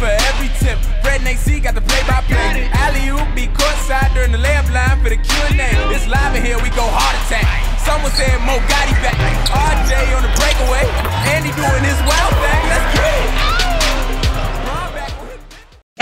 For 0.00 0.08
every 0.32 0.48
tip. 0.64 0.80
Fred 1.04 1.20
AC 1.28 1.60
got 1.60 1.74
the 1.76 1.84
play-by-play. 1.84 2.72
Alley 2.72 3.12
oop 3.12 3.28
be 3.36 3.52
courtside 3.52 4.08
during 4.16 4.32
the 4.32 4.40
layup 4.40 4.72
line 4.72 4.96
for 5.04 5.10
the 5.12 5.20
Q&A. 5.20 5.70
It's 5.92 6.08
live 6.08 6.34
in 6.34 6.42
here, 6.42 6.56
we 6.64 6.72
go 6.72 6.88
heart 6.88 7.16
attack. 7.28 7.44
Someone 7.84 8.10
said 8.16 8.32
Mo 8.48 8.56
Gotti 8.64 8.96
back. 9.04 9.20
RJ 9.52 9.92
on 10.16 10.24
the 10.24 10.32
breakaway. 10.40 10.88
Andy 11.36 11.52
doing 11.52 11.84
his 11.84 12.00
wild 12.08 12.34
thing. 12.40 12.62
Let's 12.72 12.96
it. 12.96 13.20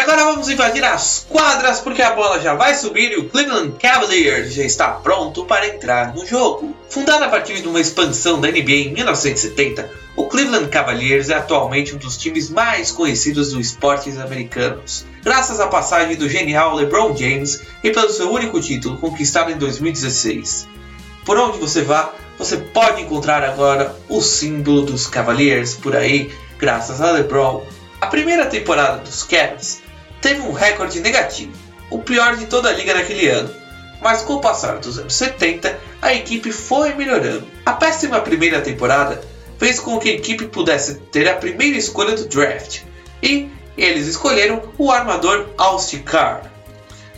agora 0.09 0.25
vamos 0.25 0.49
invadir 0.49 0.83
as 0.85 1.27
quadras 1.29 1.81
porque 1.81 2.01
a 2.01 2.13
bola 2.13 2.41
já 2.41 2.55
vai 2.55 2.75
subir 2.75 3.13
e 3.13 3.17
o 3.17 3.29
Cleveland 3.29 3.79
Cavaliers 3.79 4.55
já 4.55 4.63
está 4.63 4.89
pronto 4.89 5.45
para 5.45 5.69
entrar 5.69 6.15
no 6.15 6.25
jogo. 6.25 6.75
Fundado 6.89 7.25
a 7.25 7.29
partir 7.29 7.61
de 7.61 7.69
uma 7.69 7.79
expansão 7.79 8.41
da 8.41 8.49
NBA 8.49 8.71
em 8.71 8.93
1970, 8.95 9.91
o 10.19 10.27
Cleveland 10.27 10.67
Cavaliers 10.67 11.31
é 11.31 11.35
atualmente 11.35 11.95
um 11.95 11.99
dos 11.99 12.19
times 12.19 12.51
mais 12.51 12.91
conhecidos 12.91 13.53
dos 13.53 13.69
esportes 13.69 14.19
americanos, 14.19 15.07
graças 15.23 15.61
à 15.61 15.69
passagem 15.69 16.17
do 16.17 16.29
genial 16.29 16.75
LeBron 16.75 17.17
James 17.17 17.63
e 17.85 17.91
pelo 17.93 18.11
seu 18.11 18.29
único 18.29 18.61
título 18.61 18.99
conquistado 18.99 19.53
em 19.53 19.57
2016. 19.57 20.67
Por 21.25 21.39
onde 21.39 21.59
você 21.59 21.83
vá, 21.83 22.13
você 22.37 22.57
pode 22.57 23.01
encontrar 23.01 23.45
agora 23.45 23.95
o 24.09 24.21
símbolo 24.21 24.83
dos 24.83 25.07
Cavaliers 25.07 25.75
por 25.75 25.95
aí, 25.95 26.33
graças 26.59 27.01
a 27.01 27.13
LeBron. 27.13 27.65
A 28.01 28.09
primeira 28.09 28.47
temporada 28.47 28.99
dos 28.99 29.23
Cavs 29.23 29.83
teve 30.21 30.41
um 30.41 30.53
recorde 30.53 30.99
negativo, 30.99 31.53
o 31.91 32.01
pior 32.01 32.35
de 32.35 32.47
toda 32.47 32.71
a 32.71 32.73
liga 32.73 32.93
naquele 32.93 33.29
ano. 33.29 33.55
Mas 34.03 34.23
com 34.23 34.35
o 34.35 34.41
passar 34.41 34.79
dos 34.79 34.99
anos 34.99 35.15
70, 35.15 35.79
a 36.03 36.13
equipe 36.13 36.51
foi 36.51 36.93
melhorando. 36.95 37.47
A 37.65 37.73
péssima 37.73 38.21
primeira 38.21 38.61
temporada 38.61 39.38
fez 39.59 39.79
com 39.81 39.99
que 39.99 40.09
a 40.09 40.15
equipe 40.15 40.47
pudesse 40.47 40.95
ter 41.13 41.29
a 41.29 41.35
primeira 41.35 41.77
escolha 41.77 42.17
do 42.17 42.27
draft, 42.27 42.83
e 43.23 43.51
eles 43.77 44.07
escolheram 44.07 44.63
o 44.79 44.91
armador 44.91 45.49
Austin 45.59 45.99
Carr. 45.99 46.51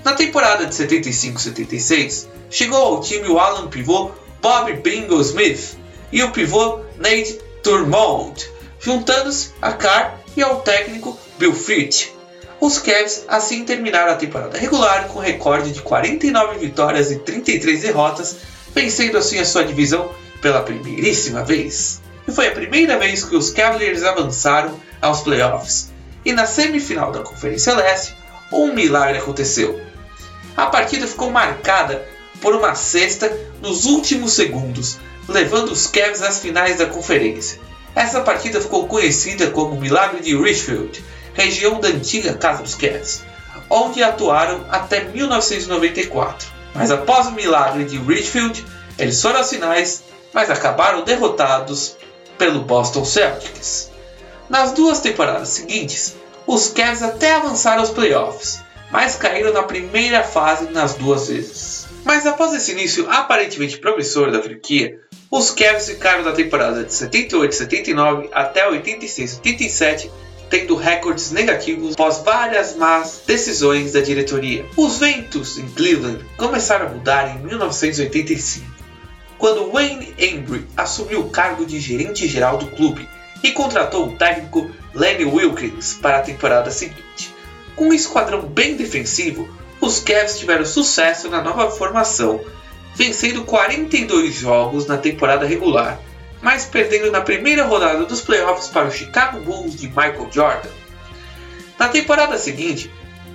Na 0.04 0.14
temporada 0.14 0.66
de 0.66 0.74
75-76, 0.74 2.26
chegou 2.50 2.78
ao 2.78 3.00
time 3.00 3.28
o 3.28 3.38
Alan 3.38 3.68
pivô 3.68 4.10
Bob 4.40 4.72
Bingo 4.74 5.20
Smith 5.20 5.76
e 6.10 6.22
o 6.22 6.32
pivô 6.32 6.80
Nate 6.96 7.38
Turmont, 7.62 8.50
juntando-se 8.80 9.50
a 9.60 9.72
Carr 9.72 10.18
e 10.36 10.42
ao 10.42 10.60
técnico 10.62 11.18
Bill 11.38 11.54
Fritz. 11.54 12.12
Os 12.60 12.78
Cavs 12.78 13.24
assim 13.26 13.64
terminaram 13.64 14.12
a 14.12 14.16
temporada 14.16 14.58
regular 14.58 15.08
com 15.08 15.18
recorde 15.18 15.72
de 15.72 15.80
49 15.80 16.58
vitórias 16.58 17.10
e 17.10 17.18
33 17.18 17.82
derrotas, 17.82 18.36
vencendo 18.74 19.16
assim 19.16 19.38
a 19.38 19.44
sua 19.44 19.64
divisão 19.64 20.10
pela 20.42 20.62
primeiríssima 20.62 21.42
vez. 21.42 22.02
E 22.26 22.32
foi 22.32 22.48
a 22.48 22.52
primeira 22.52 22.98
vez 22.98 23.24
que 23.24 23.36
os 23.36 23.50
Cavaliers 23.50 24.02
avançaram 24.02 24.78
aos 25.00 25.20
playoffs. 25.20 25.90
E 26.24 26.32
na 26.32 26.46
semifinal 26.46 27.12
da 27.12 27.20
Conferência 27.20 27.74
Leste, 27.74 28.14
um 28.52 28.72
milagre 28.72 29.18
aconteceu. 29.18 29.80
A 30.56 30.66
partida 30.66 31.06
ficou 31.06 31.30
marcada 31.30 32.06
por 32.40 32.54
uma 32.54 32.74
cesta 32.74 33.30
nos 33.60 33.84
últimos 33.84 34.32
segundos, 34.32 34.98
levando 35.28 35.70
os 35.70 35.86
Cavs 35.86 36.22
às 36.22 36.38
finais 36.38 36.78
da 36.78 36.86
conferência. 36.86 37.60
Essa 37.94 38.20
partida 38.20 38.60
ficou 38.60 38.86
conhecida 38.86 39.50
como 39.50 39.74
o 39.74 39.80
Milagre 39.80 40.20
de 40.20 40.36
Richfield, 40.36 41.02
região 41.34 41.80
da 41.80 41.88
antiga 41.88 42.34
Casa 42.34 42.62
dos 42.62 42.74
Cats. 42.74 43.22
onde 43.68 44.02
atuaram 44.02 44.64
até 44.68 45.04
1994. 45.04 46.48
Mas 46.74 46.90
após 46.90 47.28
o 47.28 47.32
milagre 47.32 47.84
de 47.84 47.98
Ridgefield, 47.98 48.64
eles 48.98 49.22
foram 49.22 49.40
às 49.40 49.48
finais, 49.48 50.02
mas 50.32 50.50
acabaram 50.50 51.04
derrotados 51.04 51.96
pelo 52.40 52.60
Boston 52.60 53.04
Celtics. 53.04 53.90
Nas 54.48 54.72
duas 54.72 55.00
temporadas 55.00 55.50
seguintes, 55.50 56.16
os 56.46 56.68
Cavs 56.68 57.02
até 57.02 57.34
avançaram 57.34 57.80
aos 57.80 57.90
playoffs, 57.90 58.62
mas 58.90 59.14
caíram 59.14 59.52
na 59.52 59.62
primeira 59.62 60.22
fase 60.22 60.70
nas 60.70 60.94
duas 60.94 61.28
vezes. 61.28 61.86
Mas 62.02 62.26
após 62.26 62.54
esse 62.54 62.72
início 62.72 63.08
aparentemente 63.10 63.76
promissor 63.76 64.32
da 64.32 64.42
franquia, 64.42 64.98
os 65.30 65.50
Cavs 65.50 65.86
ficaram 65.86 66.24
da 66.24 66.32
temporada 66.32 66.82
de 66.82 66.94
78 66.94 67.54
79 67.54 68.30
até 68.32 68.66
86 68.66 69.36
87 69.36 70.10
tendo 70.48 70.74
recordes 70.74 71.30
negativos 71.30 71.92
após 71.92 72.18
várias 72.24 72.74
más 72.74 73.22
decisões 73.26 73.92
da 73.92 74.00
diretoria. 74.00 74.64
Os 74.76 74.98
ventos 74.98 75.58
em 75.58 75.68
Cleveland 75.68 76.24
começaram 76.38 76.86
a 76.86 76.88
mudar 76.88 77.36
em 77.36 77.38
1985, 77.44 78.79
quando 79.40 79.72
Wayne 79.72 80.14
Embry 80.16 80.68
assumiu 80.76 81.22
o 81.22 81.30
cargo 81.30 81.66
de 81.66 81.80
gerente 81.80 82.28
geral 82.28 82.58
do 82.58 82.68
clube 82.68 83.08
e 83.42 83.50
contratou 83.50 84.06
o 84.06 84.16
técnico 84.16 84.70
Lenny 84.94 85.24
Wilkins 85.24 85.94
para 85.94 86.18
a 86.18 86.22
temporada 86.22 86.70
seguinte. 86.70 87.34
Com 87.74 87.88
um 87.88 87.92
esquadrão 87.92 88.42
bem 88.42 88.76
defensivo, 88.76 89.48
os 89.80 89.98
Cavs 89.98 90.38
tiveram 90.38 90.64
sucesso 90.64 91.28
na 91.28 91.42
nova 91.42 91.68
formação, 91.72 92.40
vencendo 92.94 93.44
42 93.44 94.34
jogos 94.34 94.86
na 94.86 94.96
temporada 94.96 95.44
regular 95.44 95.98
mas 96.42 96.64
perdendo 96.64 97.10
na 97.10 97.20
primeira 97.20 97.64
rodada 97.64 98.04
dos 98.04 98.20
playoffs 98.20 98.68
para 98.68 98.88
o 98.88 98.92
Chicago 98.92 99.40
Bulls 99.40 99.76
de 99.76 99.88
Michael 99.88 100.28
Jordan. 100.30 100.70
Na 101.78 101.88
temporada 101.88 102.38
seguinte, 102.38 102.90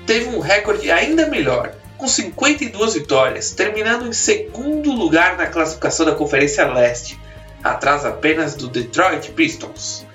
teve 0.06 0.28
um 0.30 0.40
recorde 0.40 0.92
ainda 0.92 1.28
melhor, 1.28 1.74
com 1.98 2.08
52 2.08 2.94
vitórias, 2.94 3.52
terminando 3.52 4.08
em 4.08 4.14
segundo 4.14 4.92
lugar 4.92 5.38
na 5.38 5.48
classificação 5.48 6.06
da 6.06 6.16
Conferência 6.16 6.66
Leste, 6.72 7.20
atrás 7.64 8.06
apenas 8.06 8.56
do 8.56 8.68
Detroit 8.68 9.32
Pistons. 9.32 10.06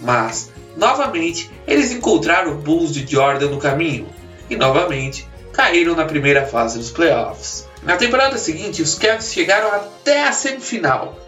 Mas, 0.00 0.50
novamente, 0.76 1.50
eles 1.66 1.90
encontraram 1.92 2.52
o 2.52 2.56
Bulls 2.56 2.92
de 2.92 3.10
Jordan 3.10 3.48
no 3.48 3.58
caminho 3.58 4.08
e, 4.48 4.56
novamente, 4.56 5.28
caíram 5.52 5.94
na 5.94 6.04
primeira 6.04 6.46
fase 6.46 6.78
dos 6.78 6.90
playoffs. 6.90 7.68
Na 7.82 7.96
temporada 7.96 8.38
seguinte, 8.38 8.82
os 8.82 8.94
Cavs 8.94 9.32
chegaram 9.32 9.68
até 9.72 10.26
a 10.26 10.32
semifinal, 10.32 11.18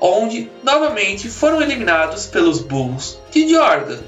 onde 0.00 0.50
novamente 0.62 1.28
foram 1.28 1.60
eliminados 1.60 2.26
pelos 2.26 2.60
Bulls 2.60 3.18
de 3.30 3.48
Jordan. 3.48 4.00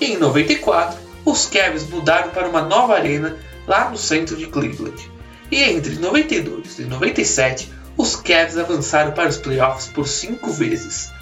E 0.00 0.12
em 0.12 0.16
94, 0.16 0.98
os 1.24 1.46
Cavs 1.46 1.88
mudaram 1.88 2.30
para 2.30 2.48
uma 2.48 2.62
nova 2.62 2.94
arena 2.94 3.36
lá 3.66 3.90
no 3.90 3.96
centro 3.96 4.36
de 4.36 4.46
Cleveland. 4.46 5.10
E 5.50 5.62
entre 5.62 5.96
92 5.96 6.78
e 6.78 6.84
97, 6.84 7.70
os 7.96 8.16
Cavs 8.16 8.58
avançaram 8.58 9.12
para 9.12 9.28
os 9.28 9.36
playoffs 9.36 9.86
por 9.88 10.08
cinco 10.08 10.50
vezes. 10.50 11.12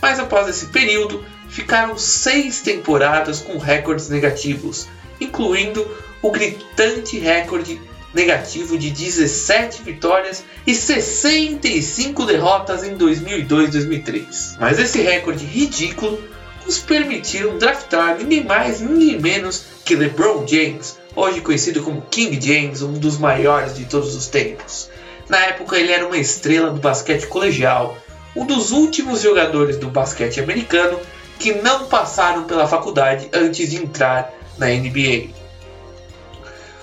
Mas 0.00 0.18
após 0.18 0.48
esse 0.48 0.66
período, 0.66 1.24
ficaram 1.48 1.96
seis 1.96 2.60
temporadas 2.60 3.40
com 3.40 3.58
recordes 3.58 4.08
negativos, 4.08 4.88
incluindo 5.20 5.86
o 6.20 6.30
gritante 6.30 7.18
recorde 7.18 7.80
negativo 8.12 8.78
de 8.78 8.90
17 8.90 9.82
vitórias 9.82 10.42
e 10.66 10.74
65 10.74 12.24
derrotas 12.24 12.82
em 12.82 12.96
2002 12.96 13.70
2003. 13.70 14.56
Mas 14.58 14.78
esse 14.78 15.02
recorde 15.02 15.44
ridículo 15.44 16.18
os 16.66 16.78
permitiram 16.78 17.58
draftar 17.58 18.18
ninguém 18.18 18.44
mais, 18.44 18.80
ninguém 18.80 19.20
menos 19.20 19.64
que 19.84 19.94
LeBron 19.94 20.46
James, 20.46 20.98
hoje 21.14 21.40
conhecido 21.40 21.82
como 21.82 22.02
King 22.10 22.38
James, 22.44 22.82
um 22.82 22.94
dos 22.94 23.18
maiores 23.18 23.76
de 23.76 23.84
todos 23.84 24.14
os 24.14 24.26
tempos. 24.26 24.90
Na 25.28 25.38
época 25.38 25.78
ele 25.78 25.92
era 25.92 26.06
uma 26.06 26.18
estrela 26.18 26.70
do 26.70 26.80
basquete 26.80 27.26
colegial, 27.26 27.96
um 28.34 28.44
dos 28.44 28.72
últimos 28.72 29.22
jogadores 29.22 29.76
do 29.76 29.88
basquete 29.88 30.40
americano 30.40 31.00
que 31.38 31.52
não 31.52 31.86
passaram 31.86 32.44
pela 32.44 32.66
faculdade 32.66 33.28
antes 33.32 33.70
de 33.70 33.76
entrar 33.76 34.32
na 34.58 34.66
NBA. 34.66 35.28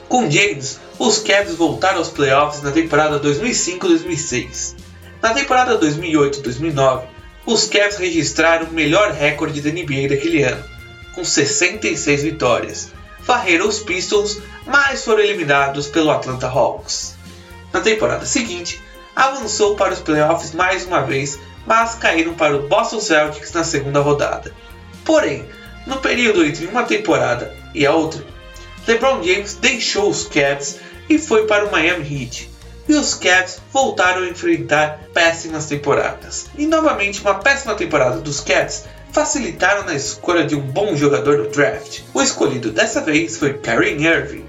Com 0.08 0.30
James, 0.30 0.80
os 1.00 1.20
Cavs 1.20 1.56
voltaram 1.56 1.98
aos 1.98 2.10
playoffs 2.10 2.62
na 2.62 2.72
temporada 2.72 3.20
2005-2006. 3.20 4.76
Na 5.22 5.34
temporada 5.34 5.80
2008-2009, 5.80 7.13
os 7.46 7.66
Cavs 7.66 7.98
registraram 7.98 8.68
o 8.68 8.74
melhor 8.74 9.12
recorde 9.12 9.62
da 9.62 9.70
NBA 9.70 10.10
daquele 10.10 10.44
ano, 10.44 10.64
com 11.14 11.24
66 11.24 12.24
vitórias. 12.24 12.92
Varreram 13.22 13.68
os 13.68 13.80
Pistons, 13.80 14.40
mas 14.66 15.04
foram 15.04 15.22
eliminados 15.22 15.88
pelo 15.88 16.12
Atlanta 16.12 16.48
Hawks. 16.48 17.16
Na 17.72 17.82
temporada 17.82 18.26
seguinte, 18.26 18.82
avançou 19.16 19.76
para 19.76 19.94
os 19.94 20.00
playoffs 20.00 20.54
mais 20.54 20.86
uma 20.86 21.02
vez, 21.02 21.40
mas 21.66 21.96
caíram 21.96 22.34
para 22.34 22.56
o 22.56 22.68
Boston 22.68 23.00
Celtics 23.00 23.52
na 23.52 23.64
segunda 23.64 24.00
rodada. 24.00 24.54
Porém, 25.06 25.46
no 25.86 25.98
período 25.98 26.46
entre 26.46 26.66
uma 26.66 26.84
temporada 26.84 27.54
e 27.74 27.86
a 27.86 27.94
outra, 27.94 28.24
LeBron 28.88 29.24
James 29.24 29.56
deixou 29.56 30.10
os 30.10 30.28
Cavs 30.28 30.80
e 31.10 31.18
foi 31.18 31.46
para 31.46 31.66
o 31.66 31.72
Miami 31.72 32.24
Heat. 32.24 32.53
E 32.88 32.96
os 32.96 33.14
Cavs 33.14 33.62
voltaram 33.72 34.24
a 34.24 34.30
enfrentar 34.30 35.00
péssimas 35.14 35.66
temporadas. 35.68 36.48
E 36.58 36.66
novamente 36.66 37.22
uma 37.22 37.36
péssima 37.36 37.76
temporada 37.76 38.18
dos 38.20 38.40
Cavs 38.40 38.86
facilitaram 39.12 39.86
na 39.86 39.94
escolha 39.94 40.44
de 40.44 40.56
um 40.56 40.62
bom 40.62 40.96
jogador 40.96 41.38
no 41.38 41.50
draft. 41.50 42.02
O 42.14 42.22
escolhido 42.22 42.72
dessa 42.72 43.00
vez 43.00 43.38
foi 43.38 43.54
Kyrie 43.54 44.06
Irving. 44.06 44.46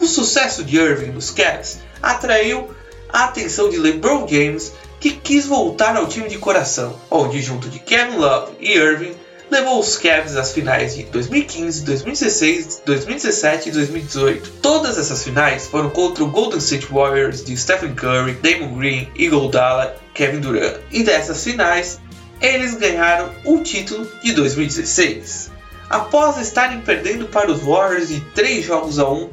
O 0.00 0.06
sucesso 0.06 0.64
de 0.64 0.76
Irving 0.76 1.12
nos 1.12 1.30
Cavs 1.30 1.78
atraiu 2.02 2.70
a 3.10 3.24
atenção 3.24 3.68
de 3.68 3.76
LeBron 3.76 4.26
James, 4.26 4.72
que 4.98 5.12
quis 5.12 5.46
voltar 5.46 5.96
ao 5.96 6.06
time 6.06 6.28
de 6.28 6.38
coração, 6.38 6.98
onde 7.10 7.40
junto 7.40 7.68
de 7.68 7.78
Kevin 7.78 8.16
Love 8.16 8.52
e 8.60 8.72
Irving 8.72 9.14
levou 9.50 9.80
os 9.80 9.96
Cavs 9.96 10.36
às 10.36 10.52
finais 10.52 10.94
de 10.94 11.04
2015, 11.04 11.84
2016, 11.84 12.82
2017 12.84 13.68
e 13.68 13.72
2018. 13.72 14.50
Todas 14.62 14.98
essas 14.98 15.22
finais 15.22 15.66
foram 15.66 15.90
contra 15.90 16.22
o 16.24 16.30
Golden 16.30 16.58
State 16.58 16.86
Warriors 16.86 17.44
de 17.44 17.56
Stephen 17.56 17.94
Curry, 17.94 18.34
Damon 18.34 18.78
Green, 18.78 19.08
Iguodala, 19.16 19.96
Kevin 20.14 20.40
Durant. 20.40 20.76
E 20.90 21.02
dessas 21.02 21.42
finais, 21.42 22.00
eles 22.40 22.74
ganharam 22.76 23.30
o 23.44 23.58
título 23.58 24.06
de 24.22 24.32
2016. 24.32 25.50
Após 25.88 26.38
estarem 26.38 26.80
perdendo 26.80 27.26
para 27.26 27.50
os 27.50 27.60
Warriors 27.60 28.08
de 28.08 28.20
3 28.34 28.64
jogos 28.64 28.98
a 28.98 29.08
1, 29.08 29.30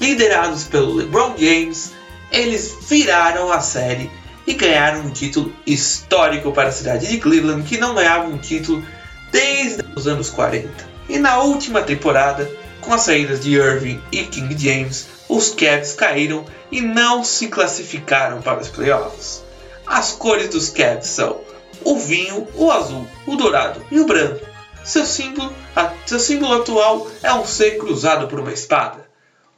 liderados 0.00 0.64
pelo 0.64 0.94
LeBron 0.94 1.34
James, 1.38 1.92
eles 2.32 2.74
viraram 2.88 3.52
a 3.52 3.60
série 3.60 4.10
e 4.44 4.54
ganharam 4.54 5.02
um 5.02 5.10
título 5.10 5.52
histórico 5.64 6.50
para 6.50 6.70
a 6.70 6.72
cidade 6.72 7.06
de 7.06 7.18
Cleveland, 7.18 7.62
que 7.62 7.78
não 7.78 7.94
ganhava 7.94 8.26
um 8.26 8.38
título 8.38 8.82
desde 9.32 9.82
os 9.96 10.06
anos 10.06 10.30
40. 10.30 10.68
E 11.08 11.18
na 11.18 11.40
última 11.40 11.82
temporada, 11.82 12.48
com 12.80 12.92
as 12.92 13.00
saídas 13.00 13.40
de 13.40 13.54
Irving 13.54 14.00
e 14.12 14.24
King 14.24 14.56
James, 14.56 15.08
os 15.28 15.50
Cavs 15.50 15.94
caíram 15.94 16.44
e 16.70 16.80
não 16.80 17.24
se 17.24 17.48
classificaram 17.48 18.42
para 18.42 18.60
os 18.60 18.68
playoffs. 18.68 19.42
As 19.86 20.12
cores 20.12 20.50
dos 20.50 20.68
Cavs 20.68 21.06
são 21.06 21.40
o 21.84 21.98
vinho, 21.98 22.46
o 22.54 22.70
azul, 22.70 23.08
o 23.26 23.34
dourado 23.34 23.84
e 23.90 23.98
o 23.98 24.06
branco. 24.06 24.46
Seu 24.84 25.06
símbolo, 25.06 25.52
a, 25.74 25.92
seu 26.04 26.20
símbolo 26.20 26.60
atual 26.60 27.08
é 27.22 27.32
um 27.32 27.46
C 27.46 27.72
cruzado 27.72 28.28
por 28.28 28.38
uma 28.38 28.52
espada. 28.52 29.08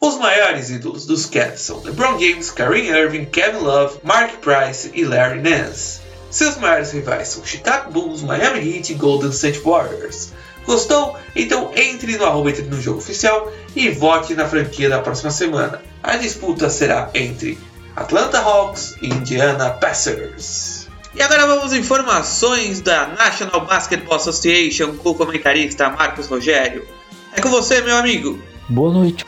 Os 0.01 0.19
maiores 0.19 0.71
ídolos 0.71 1.07
dos 1.07 1.27
Cavs 1.27 1.63
são 1.63 1.83
LeBron 1.83 2.19
James, 2.19 2.51
Kyrie 2.51 2.91
Irving, 2.91 3.25
Kevin 3.25 3.59
Love, 3.59 3.99
Mark 4.03 4.37
Price 4.37 4.91
e 4.95 5.05
Larry 5.05 5.41
Nance. 5.41 6.04
Seus 6.35 6.57
maiores 6.57 6.91
rivais 6.91 7.29
são 7.29 7.45
Chicago 7.45 7.93
Bulls, 7.93 8.21
Miami 8.21 8.59
Heat 8.59 8.91
e 8.91 8.97
Golden 8.97 9.31
State 9.31 9.61
Warriors. 9.61 10.33
Gostou? 10.67 11.17
Então 11.37 11.71
entre 11.77 12.19
no 12.19 12.25
arroba 12.25 12.51
entre 12.51 12.65
no 12.65 12.83
jogo 12.83 12.99
oficial 12.99 13.53
e 13.77 13.89
vote 13.91 14.35
na 14.35 14.45
franquia 14.45 14.89
da 14.89 14.99
próxima 14.99 15.31
semana. 15.31 15.81
A 16.03 16.17
disputa 16.17 16.69
será 16.69 17.09
entre 17.15 17.57
Atlanta 17.95 18.41
Hawks 18.41 18.97
e 19.01 19.07
Indiana 19.07 19.71
Pacers. 19.71 20.89
E 21.15 21.23
agora 21.23 21.47
vamos 21.47 21.73
informações 21.73 22.81
da 22.81 23.07
National 23.07 23.65
Basketball 23.65 24.17
Association 24.17 24.97
com 24.97 25.11
o 25.11 25.15
comentarista 25.15 25.89
Marcos 25.89 26.27
Rogério. 26.27 26.85
É 27.33 27.41
com 27.41 27.49
você, 27.49 27.81
meu 27.81 27.97
amigo. 27.97 28.41
Boa 28.69 28.93
noite. 28.93 29.25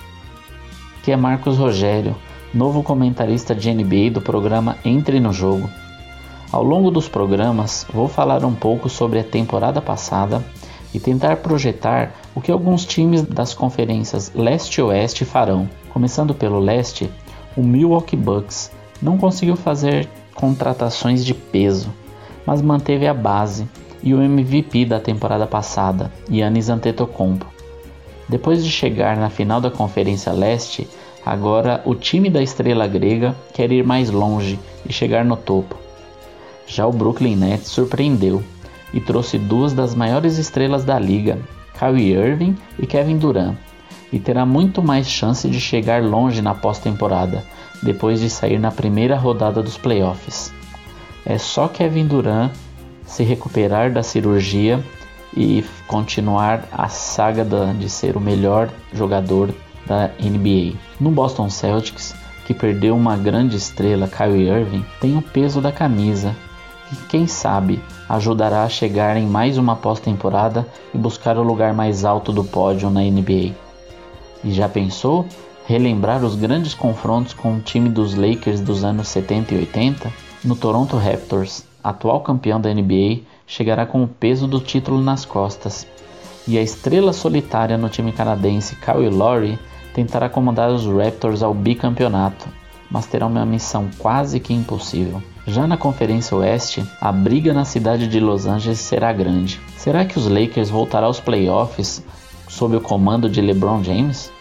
Aqui 1.00 1.12
é 1.12 1.16
Marcos 1.16 1.56
Rogério, 1.56 2.16
novo 2.52 2.82
comentarista 2.82 3.54
de 3.54 3.72
NBA 3.72 4.10
do 4.10 4.20
programa 4.20 4.76
Entre 4.84 5.20
no 5.20 5.32
Jogo. 5.32 5.70
Ao 6.52 6.62
longo 6.62 6.90
dos 6.90 7.08
programas, 7.08 7.84
vou 7.92 8.06
falar 8.06 8.44
um 8.44 8.54
pouco 8.54 8.88
sobre 8.88 9.18
a 9.18 9.24
temporada 9.24 9.82
passada 9.82 10.44
e 10.94 11.00
tentar 11.00 11.38
projetar 11.38 12.14
o 12.34 12.40
que 12.40 12.52
alguns 12.52 12.84
times 12.84 13.22
das 13.22 13.52
conferências 13.52 14.32
Leste 14.34 14.80
e 14.80 14.82
Oeste 14.82 15.24
farão. 15.24 15.68
Começando 15.90 16.34
pelo 16.34 16.60
Leste, 16.60 17.10
o 17.56 17.62
Milwaukee 17.62 18.16
Bucks 18.16 18.70
não 19.02 19.18
conseguiu 19.18 19.56
fazer 19.56 20.08
contratações 20.34 21.24
de 21.24 21.34
peso, 21.34 21.92
mas 22.46 22.62
manteve 22.62 23.06
a 23.06 23.14
base 23.14 23.68
e 24.02 24.14
o 24.14 24.22
MVP 24.22 24.84
da 24.84 25.00
temporada 25.00 25.46
passada, 25.46 26.12
Giannis 26.30 26.68
Antetokounmpo. 26.68 27.46
Depois 28.28 28.64
de 28.64 28.70
chegar 28.70 29.16
na 29.16 29.30
final 29.30 29.60
da 29.60 29.70
Conferência 29.70 30.32
Leste, 30.32 30.88
agora 31.24 31.82
o 31.84 31.94
time 31.94 32.30
da 32.30 32.42
estrela 32.42 32.86
grega 32.86 33.34
quer 33.52 33.72
ir 33.72 33.84
mais 33.84 34.10
longe 34.10 34.58
e 34.88 34.92
chegar 34.92 35.24
no 35.24 35.36
topo. 35.36 35.85
Já 36.66 36.86
o 36.86 36.92
Brooklyn 36.92 37.36
Nets 37.36 37.68
surpreendeu 37.68 38.42
e 38.92 39.00
trouxe 39.00 39.38
duas 39.38 39.72
das 39.72 39.94
maiores 39.94 40.38
estrelas 40.38 40.84
da 40.84 40.98
liga, 40.98 41.38
Kyrie 41.78 42.14
Irving 42.14 42.56
e 42.78 42.86
Kevin 42.86 43.18
Durant, 43.18 43.56
e 44.12 44.18
terá 44.18 44.44
muito 44.44 44.82
mais 44.82 45.08
chance 45.08 45.48
de 45.48 45.60
chegar 45.60 46.02
longe 46.02 46.42
na 46.42 46.54
pós-temporada, 46.54 47.44
depois 47.82 48.20
de 48.20 48.30
sair 48.30 48.58
na 48.58 48.70
primeira 48.70 49.16
rodada 49.16 49.62
dos 49.62 49.76
playoffs. 49.76 50.52
É 51.24 51.38
só 51.38 51.68
Kevin 51.68 52.06
Durant 52.06 52.52
se 53.04 53.22
recuperar 53.22 53.92
da 53.92 54.02
cirurgia 54.02 54.82
e 55.36 55.64
continuar 55.86 56.64
a 56.72 56.88
saga 56.88 57.44
de 57.78 57.88
ser 57.88 58.16
o 58.16 58.20
melhor 58.20 58.70
jogador 58.92 59.54
da 59.86 60.10
NBA. 60.18 60.76
No 60.98 61.10
Boston 61.10 61.50
Celtics, 61.50 62.14
que 62.46 62.54
perdeu 62.54 62.96
uma 62.96 63.16
grande 63.16 63.56
estrela, 63.56 64.08
Kyrie 64.08 64.48
Irving, 64.48 64.84
tem 65.00 65.16
o 65.16 65.22
peso 65.22 65.60
da 65.60 65.70
camisa 65.70 66.34
e 66.92 66.96
quem 67.08 67.26
sabe 67.26 67.82
ajudará 68.08 68.62
a 68.62 68.68
chegar 68.68 69.16
em 69.16 69.26
mais 69.26 69.58
uma 69.58 69.74
pós-temporada 69.74 70.66
e 70.94 70.98
buscar 70.98 71.36
o 71.36 71.42
lugar 71.42 71.74
mais 71.74 72.04
alto 72.04 72.32
do 72.32 72.44
pódio 72.44 72.90
na 72.90 73.00
NBA. 73.00 73.54
E 74.44 74.52
já 74.52 74.68
pensou 74.68 75.26
relembrar 75.66 76.24
os 76.24 76.36
grandes 76.36 76.74
confrontos 76.74 77.34
com 77.34 77.56
o 77.56 77.60
time 77.60 77.88
dos 77.88 78.14
Lakers 78.14 78.60
dos 78.60 78.84
anos 78.84 79.08
70 79.08 79.54
e 79.54 79.58
80? 79.58 80.12
No 80.44 80.54
Toronto 80.54 80.96
Raptors, 80.96 81.64
atual 81.82 82.20
campeão 82.20 82.60
da 82.60 82.72
NBA, 82.72 83.22
chegará 83.46 83.84
com 83.84 84.02
o 84.04 84.08
peso 84.08 84.46
do 84.46 84.60
título 84.60 85.00
nas 85.00 85.24
costas. 85.24 85.86
E 86.46 86.56
a 86.56 86.62
estrela 86.62 87.12
solitária 87.12 87.76
no 87.76 87.88
time 87.88 88.12
canadense, 88.12 88.76
Kyle 88.76 89.08
Lowry, 89.08 89.58
tentará 89.92 90.28
comandar 90.28 90.70
os 90.70 90.86
Raptors 90.86 91.42
ao 91.42 91.52
bicampeonato, 91.52 92.46
mas 92.88 93.06
terá 93.06 93.26
uma 93.26 93.44
missão 93.44 93.88
quase 93.98 94.38
que 94.38 94.54
impossível. 94.54 95.20
Já 95.48 95.64
na 95.64 95.76
Conferência 95.76 96.36
Oeste, 96.36 96.84
a 97.00 97.12
briga 97.12 97.54
na 97.54 97.64
cidade 97.64 98.08
de 98.08 98.18
Los 98.18 98.46
Angeles 98.46 98.80
será 98.80 99.12
grande. 99.12 99.60
Será 99.76 100.04
que 100.04 100.18
os 100.18 100.26
Lakers 100.26 100.70
voltarão 100.70 101.06
aos 101.06 101.20
playoffs 101.20 102.04
sob 102.48 102.74
o 102.74 102.80
comando 102.80 103.28
de 103.28 103.40
LeBron 103.40 103.84
James? 103.84 104.32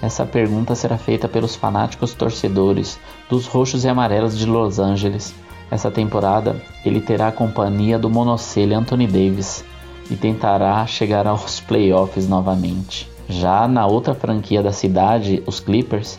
Essa 0.00 0.24
pergunta 0.24 0.74
será 0.74 0.96
feita 0.96 1.28
pelos 1.28 1.54
fanáticos 1.54 2.14
torcedores 2.14 2.98
dos 3.28 3.46
roxos 3.46 3.84
e 3.84 3.88
amarelos 3.88 4.38
de 4.38 4.46
Los 4.46 4.78
Angeles. 4.78 5.34
Essa 5.70 5.90
temporada, 5.90 6.56
ele 6.82 7.02
terá 7.02 7.28
a 7.28 7.32
companhia 7.32 7.98
do 7.98 8.08
monocelho 8.08 8.78
Anthony 8.78 9.06
Davis 9.06 9.62
e 10.10 10.16
tentará 10.16 10.86
chegar 10.86 11.26
aos 11.26 11.60
playoffs 11.60 12.26
novamente. 12.26 13.06
Já 13.28 13.68
na 13.68 13.86
outra 13.86 14.14
franquia 14.14 14.62
da 14.62 14.72
cidade, 14.72 15.42
os 15.46 15.60
Clippers, 15.60 16.18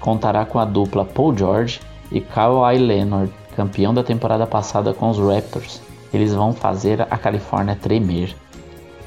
contará 0.00 0.46
com 0.46 0.58
a 0.58 0.64
dupla 0.64 1.04
Paul 1.04 1.36
George 1.36 1.78
e 2.10 2.22
Kawhi 2.22 2.78
Leonard, 2.78 3.30
campeão 3.56 3.92
da 3.92 4.02
temporada 4.02 4.46
passada 4.46 4.92
com 4.92 5.10
os 5.10 5.18
Raptors. 5.18 5.80
Eles 6.12 6.34
vão 6.34 6.52
fazer 6.52 7.02
a 7.02 7.16
Califórnia 7.16 7.76
tremer. 7.80 8.34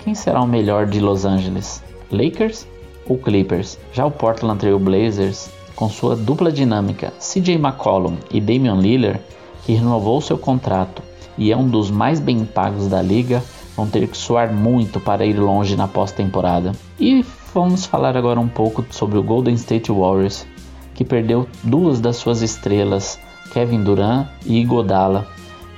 Quem 0.03 0.15
será 0.15 0.41
o 0.41 0.47
melhor 0.47 0.85
de 0.85 0.99
Los 0.99 1.25
Angeles? 1.25 1.83
Lakers 2.11 2.67
ou 3.07 3.17
Clippers? 3.17 3.77
Já 3.91 4.05
o 4.05 4.11
Portland 4.11 4.59
Trail 4.59 4.79
Blazers, 4.79 5.49
com 5.75 5.89
sua 5.89 6.15
dupla 6.15 6.51
dinâmica 6.51 7.11
CJ 7.19 7.55
McCollum 7.55 8.17
e 8.31 8.39
Damian 8.39 8.75
Lillard, 8.75 9.19
que 9.65 9.73
renovou 9.73 10.21
seu 10.21 10.37
contrato 10.37 11.01
e 11.37 11.51
é 11.51 11.57
um 11.57 11.67
dos 11.67 11.89
mais 11.89 12.19
bem 12.19 12.45
pagos 12.45 12.87
da 12.87 13.01
liga, 13.01 13.43
vão 13.75 13.87
ter 13.87 14.07
que 14.07 14.17
suar 14.17 14.53
muito 14.53 14.99
para 14.99 15.25
ir 15.25 15.33
longe 15.33 15.75
na 15.75 15.87
pós-temporada. 15.87 16.73
E 16.99 17.25
vamos 17.53 17.85
falar 17.85 18.15
agora 18.15 18.39
um 18.39 18.47
pouco 18.47 18.85
sobre 18.91 19.17
o 19.17 19.23
Golden 19.23 19.55
State 19.55 19.91
Warriors, 19.91 20.45
que 20.93 21.03
perdeu 21.03 21.47
duas 21.63 21.99
das 21.99 22.17
suas 22.17 22.41
estrelas, 22.41 23.19
Kevin 23.51 23.83
Durant 23.83 24.27
e 24.45 24.59
Iguodala, 24.59 25.27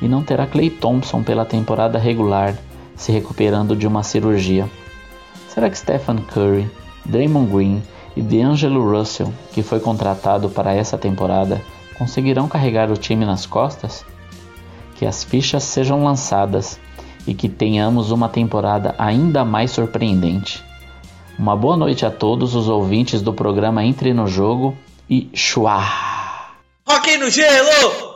e 0.02 0.08
não 0.08 0.24
terá 0.24 0.46
Clay 0.46 0.70
Thompson 0.70 1.24
pela 1.24 1.46
temporada 1.46 1.98
regular, 1.98 2.56
se 2.96 3.12
recuperando 3.12 3.76
de 3.76 3.88
uma 3.88 4.04
cirurgia. 4.04 4.70
Será 5.50 5.70
que 5.70 5.78
Stephen 5.78 6.18
Curry, 6.18 6.70
Draymond 7.06 7.52
Green 7.52 7.84
e 8.16 8.22
D'Angelo 8.22 8.84
Russell, 8.90 9.32
que 9.54 9.64
foi 9.64 9.80
contratado 9.80 10.50
para 10.50 10.74
essa 10.74 10.98
temporada, 10.98 11.62
conseguirão 11.98 12.48
carregar 12.48 12.92
o 12.92 12.98
time 12.98 13.26
nas 13.26 13.46
costas? 13.46 14.06
Que 14.96 15.06
as 15.06 15.24
fichas 15.24 15.64
sejam 15.64 16.04
lançadas 16.04 16.80
e 17.28 17.34
que 17.34 17.50
tenhamos 17.50 18.12
uma 18.12 18.30
temporada 18.30 18.96
ainda 18.98 19.44
mais 19.44 19.72
surpreendente. 19.72 20.64
Uma 21.38 21.56
boa 21.56 21.76
noite 21.76 22.06
a 22.06 22.12
todos 22.12 22.56
os 22.56 22.70
ouvintes 22.70 23.22
do 23.22 23.34
programa 23.34 23.84
Entre 23.84 24.14
no 24.14 24.28
Jogo 24.28 24.76
e 25.10 25.30
chua! 25.34 26.15
Rock 26.88 27.18
no 27.18 27.30
gelo! 27.30 28.15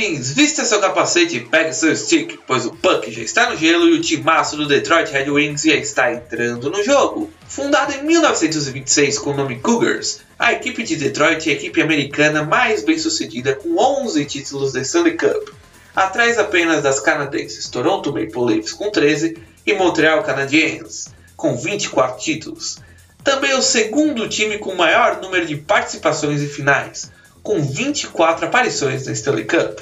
Vista 0.00 0.64
seu 0.64 0.80
capacete 0.80 1.36
e 1.36 1.40
pegue 1.40 1.72
seu 1.72 1.94
stick, 1.94 2.38
pois 2.46 2.66
o 2.66 2.72
Puck 2.72 3.10
já 3.12 3.22
está 3.22 3.50
no 3.50 3.56
gelo 3.56 3.88
e 3.88 3.92
o 3.92 4.00
timaço 4.00 4.56
do 4.56 4.66
Detroit 4.66 5.10
Red 5.10 5.30
Wings 5.30 5.62
já 5.62 5.74
está 5.74 6.12
entrando 6.12 6.70
no 6.70 6.82
jogo. 6.82 7.30
Fundada 7.48 7.94
em 7.94 8.04
1926 8.04 9.18
com 9.18 9.30
o 9.30 9.36
nome 9.36 9.60
Cougars, 9.60 10.20
a 10.38 10.52
equipe 10.52 10.82
de 10.82 10.96
Detroit 10.96 11.48
é 11.48 11.52
a 11.52 11.56
equipe 11.56 11.80
americana 11.80 12.42
mais 12.42 12.82
bem 12.82 12.98
sucedida 12.98 13.54
com 13.54 13.76
11 13.76 14.24
títulos 14.24 14.72
da 14.72 14.80
Stanley 14.80 15.16
Cup, 15.16 15.50
atrás 15.94 16.38
apenas 16.38 16.82
das 16.82 16.98
canadenses 16.98 17.68
Toronto 17.68 18.12
Maple 18.12 18.44
Leafs 18.44 18.72
com 18.72 18.90
13 18.90 19.38
e 19.64 19.74
Montreal 19.74 20.24
Canadiens 20.24 21.06
com 21.36 21.56
24 21.56 22.20
títulos. 22.20 22.78
Também 23.22 23.52
é 23.52 23.56
o 23.56 23.62
segundo 23.62 24.28
time 24.28 24.58
com 24.58 24.74
maior 24.74 25.20
número 25.20 25.46
de 25.46 25.56
participações 25.56 26.42
em 26.42 26.48
finais, 26.48 27.10
com 27.44 27.62
24 27.62 28.46
aparições 28.46 29.06
na 29.06 29.12
Stanley 29.12 29.44
Cup. 29.44 29.78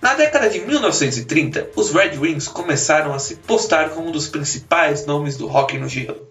Na 0.00 0.14
década 0.14 0.48
de 0.48 0.60
1930, 0.60 1.70
os 1.74 1.90
Red 1.90 2.16
Wings 2.16 2.46
começaram 2.46 3.12
a 3.12 3.18
se 3.18 3.34
postar 3.34 3.90
como 3.90 4.06
um 4.08 4.12
dos 4.12 4.28
principais 4.28 5.04
nomes 5.04 5.36
do 5.36 5.48
hockey 5.48 5.78
no 5.78 5.88
gelo. 5.88 6.28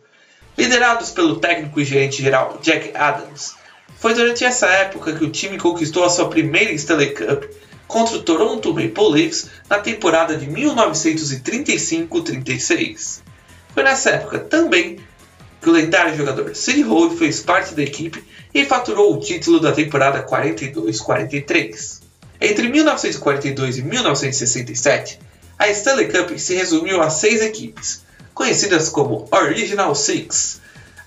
Liderados 0.58 1.12
pelo 1.12 1.42
técnico 1.42 1.82
e 1.82 1.86
gerente 1.86 2.24
geral 2.24 2.58
Jack 2.64 2.96
Adams, 2.96 3.56
foi 3.98 4.14
durante 4.14 4.46
essa 4.46 4.68
época 4.68 5.12
que 5.14 5.26
o 5.26 5.30
time 5.30 5.58
conquistou 5.58 6.06
a 6.06 6.10
sua 6.10 6.30
primeira 6.30 6.72
Stanley 6.72 7.14
Cup 7.14 7.44
contra 7.86 8.16
o 8.16 8.24
Toronto 8.24 8.74
Maple 8.74 9.12
Leafs 9.12 9.50
na 9.70 9.80
temporada 9.80 10.38
de 10.38 10.48
1935-36. 10.48 13.20
Foi 13.74 13.84
nessa 13.84 14.12
época 14.12 14.40
também 14.40 15.00
que 15.62 15.70
o 15.70 15.74
lendário 15.74 16.16
jogador 16.16 16.56
Sid 16.56 16.84
Howe 16.84 17.18
fez 17.18 17.42
parte 17.42 17.74
da 17.74 17.84
equipe 17.84 18.24
e 18.54 18.66
faturou 18.66 19.14
o 19.14 19.20
título 19.20 19.60
da 19.60 19.72
temporada 19.72 20.26
42-43. 20.26 22.02
Entre 22.40 22.70
1942 22.70 23.80
e 23.80 23.82
1967, 23.82 25.20
a 25.58 25.70
Stanley 25.70 26.08
Cup 26.08 26.38
se 26.38 26.56
resumiu 26.56 27.02
a 27.02 27.10
seis 27.10 27.42
equipes, 27.42 28.04
conhecidas 28.34 28.90
como 28.90 29.28
Original 29.32 29.96
Six. 29.96 30.62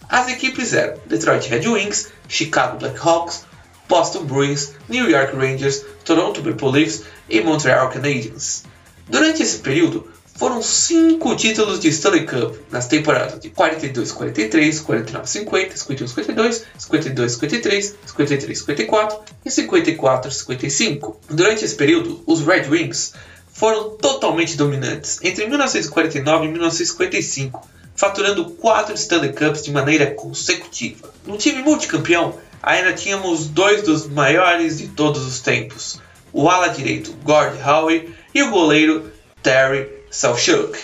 As 0.09 0.29
equipes 0.29 0.73
eram 0.73 1.01
Detroit 1.07 1.47
Red 1.47 1.69
Wings, 1.69 2.09
Chicago 2.29 2.79
Blackhawks, 2.79 3.45
Boston 3.89 4.25
Bruins, 4.25 4.73
New 4.89 5.09
York 5.09 5.37
Rangers, 5.37 5.85
Toronto 6.05 6.43
Maple 6.43 6.71
Leafs 6.71 7.03
e 7.29 7.41
Montreal 7.41 7.91
Canadiens. 7.91 8.65
Durante 9.09 9.43
esse 9.43 9.59
período, 9.59 10.09
foram 10.41 10.63
cinco 10.63 11.37
títulos 11.37 11.79
de 11.81 11.89
Stanley 11.89 12.25
Cup 12.25 12.57
nas 12.71 12.87
temporadas 12.87 13.39
de 13.41 13.51
42-43, 13.51 14.83
49-50, 14.83 15.75
51-52, 15.75 16.63
52-53, 16.79 17.95
53-54 18.07 19.19
e 19.45 19.51
54-55. 19.51 21.17
Durante 21.29 21.67
esse 21.67 21.75
período, 21.75 22.23
os 22.27 22.41
Red 22.41 22.71
Wings 22.71 23.13
foram 23.53 23.91
totalmente 23.99 24.57
dominantes 24.57 25.19
entre 25.23 25.47
1949 25.47 26.47
e 26.47 26.49
1955, 26.49 27.69
faturando 27.95 28.49
quatro 28.53 28.95
Stanley 28.95 29.35
Cups 29.35 29.63
de 29.63 29.71
maneira 29.71 30.07
consecutiva. 30.13 31.13
No 31.27 31.37
time 31.37 31.61
multicampeão, 31.63 32.39
ainda 32.63 32.95
tínhamos 32.95 33.47
dois 33.47 33.83
dos 33.83 34.07
maiores 34.07 34.79
de 34.79 34.89
todos 34.89 35.23
os 35.27 35.41
tempos, 35.41 36.01
o 36.33 36.49
ala 36.49 36.69
direito 36.69 37.13
Gord 37.23 37.61
Howe 37.63 38.09
e 38.35 38.43
o 38.43 38.51
goleiro 38.51 39.13
Terry 39.43 40.00
Salchuk. 40.11 40.77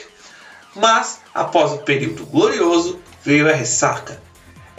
Mas, 0.75 1.21
após 1.35 1.73
o 1.73 1.79
período 1.79 2.25
glorioso, 2.27 3.01
veio 3.25 3.49
a 3.49 3.53
ressaca. 3.53 4.21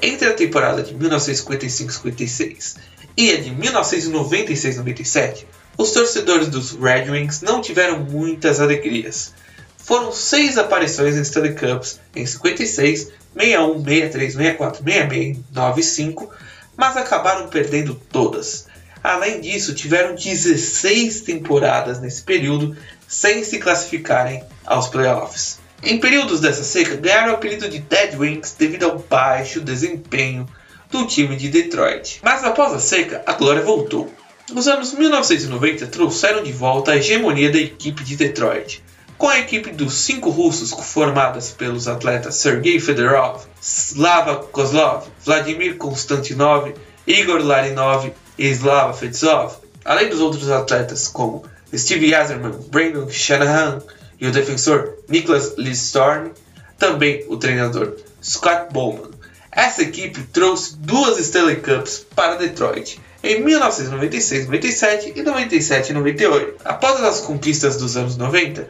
Entre 0.01 0.27
a 0.27 0.33
temporada 0.33 0.81
de 0.83 0.93
1955-56 0.95 2.77
e 3.17 3.31
a 3.31 3.41
de 3.41 3.49
1996-97, 3.51 5.45
os 5.77 5.91
torcedores 5.91 6.47
dos 6.47 6.71
Red 6.71 7.10
Wings 7.10 7.41
não 7.41 7.62
tiveram 7.62 7.99
muitas 7.99 8.60
alegrias. 8.60 9.33
Foram 9.77 10.12
seis 10.12 10.57
aparições 10.57 11.15
em 11.15 11.21
Stanley 11.21 11.55
Cups 11.55 11.99
em 12.15 12.25
56, 12.25 13.12
61, 13.36 13.83
63, 13.83 14.33
64, 14.33 14.83
66 14.83 15.38
95, 15.51 16.29
mas 16.75 16.97
acabaram 16.97 17.47
perdendo 17.47 17.95
todas. 17.95 18.67
Além 19.03 19.41
disso, 19.41 19.73
tiveram 19.73 20.15
16 20.15 21.21
temporadas 21.21 21.99
nesse 21.99 22.23
período 22.23 22.75
sem 23.07 23.43
se 23.43 23.60
classificarem 23.60 24.43
aos 24.65 24.88
playoffs. 24.88 25.60
Em 25.83 25.99
períodos 25.99 26.41
dessa 26.41 26.63
seca, 26.63 26.95
ganharam 26.95 27.33
o 27.33 27.36
apelido 27.36 27.69
de 27.69 27.79
Dead 27.79 28.19
Wings 28.19 28.55
devido 28.57 28.86
ao 28.86 28.99
baixo 28.99 29.62
desempenho 29.62 30.47
do 30.89 31.05
time 31.05 31.36
de 31.36 31.49
Detroit. 31.49 32.19
Mas 32.23 32.43
após 32.43 32.73
a 32.73 32.79
seca, 32.79 33.21
a 33.25 33.33
glória 33.33 33.62
voltou. 33.62 34.12
Os 34.53 34.67
anos 34.67 34.93
1990 34.93 35.88
trouxeram 35.88 36.41
de 36.41 36.51
volta 36.51 36.91
a 36.91 36.97
hegemonia 36.97 37.51
da 37.51 37.60
equipe 37.60 38.03
de 38.03 38.15
Detroit, 38.15 38.81
com 39.17 39.27
a 39.27 39.39
equipe 39.39 39.71
dos 39.71 39.93
cinco 39.95 40.29
russos 40.29 40.71
formadas 40.71 41.51
pelos 41.51 41.88
atletas 41.88 42.36
Sergei 42.36 42.79
Fedorov, 42.79 43.43
Slava 43.62 44.38
Kozlov, 44.38 45.07
Vladimir 45.23 45.75
Konstantinov, 45.75 46.73
Igor 47.05 47.43
Larinov 47.43 48.12
e 48.38 48.47
Slava 48.50 48.93
Fedosov, 48.93 49.56
além 49.84 50.10
dos 50.10 50.19
outros 50.19 50.50
atletas 50.50 51.08
como 51.08 51.43
Steve 51.76 52.13
Yzerman, 52.13 52.60
Brandon 52.69 53.10
Shanahan 53.10 53.82
e 54.19 54.28
o 54.28 54.32
defensor 54.32 54.97
Niklas 55.10 55.56
Lidstrom, 55.58 56.32
também 56.78 57.26
o 57.28 57.38
treinador 57.38 57.97
Scott 58.23 58.71
Bowman. 58.71 59.12
Essa 59.52 59.82
equipe 59.82 60.21
trouxe 60.32 60.76
duas 60.78 61.17
Stanley 61.17 61.58
Cups 61.58 62.06
para 62.15 62.36
Detroit 62.36 63.00
em 63.23 63.43
1996-97 63.43 65.13
e 65.15 65.23
97-98. 65.23 66.54
Após 66.63 67.04
as 67.04 67.21
conquistas 67.21 67.78
dos 67.78 67.97
anos 67.97 68.15
90, 68.17 68.69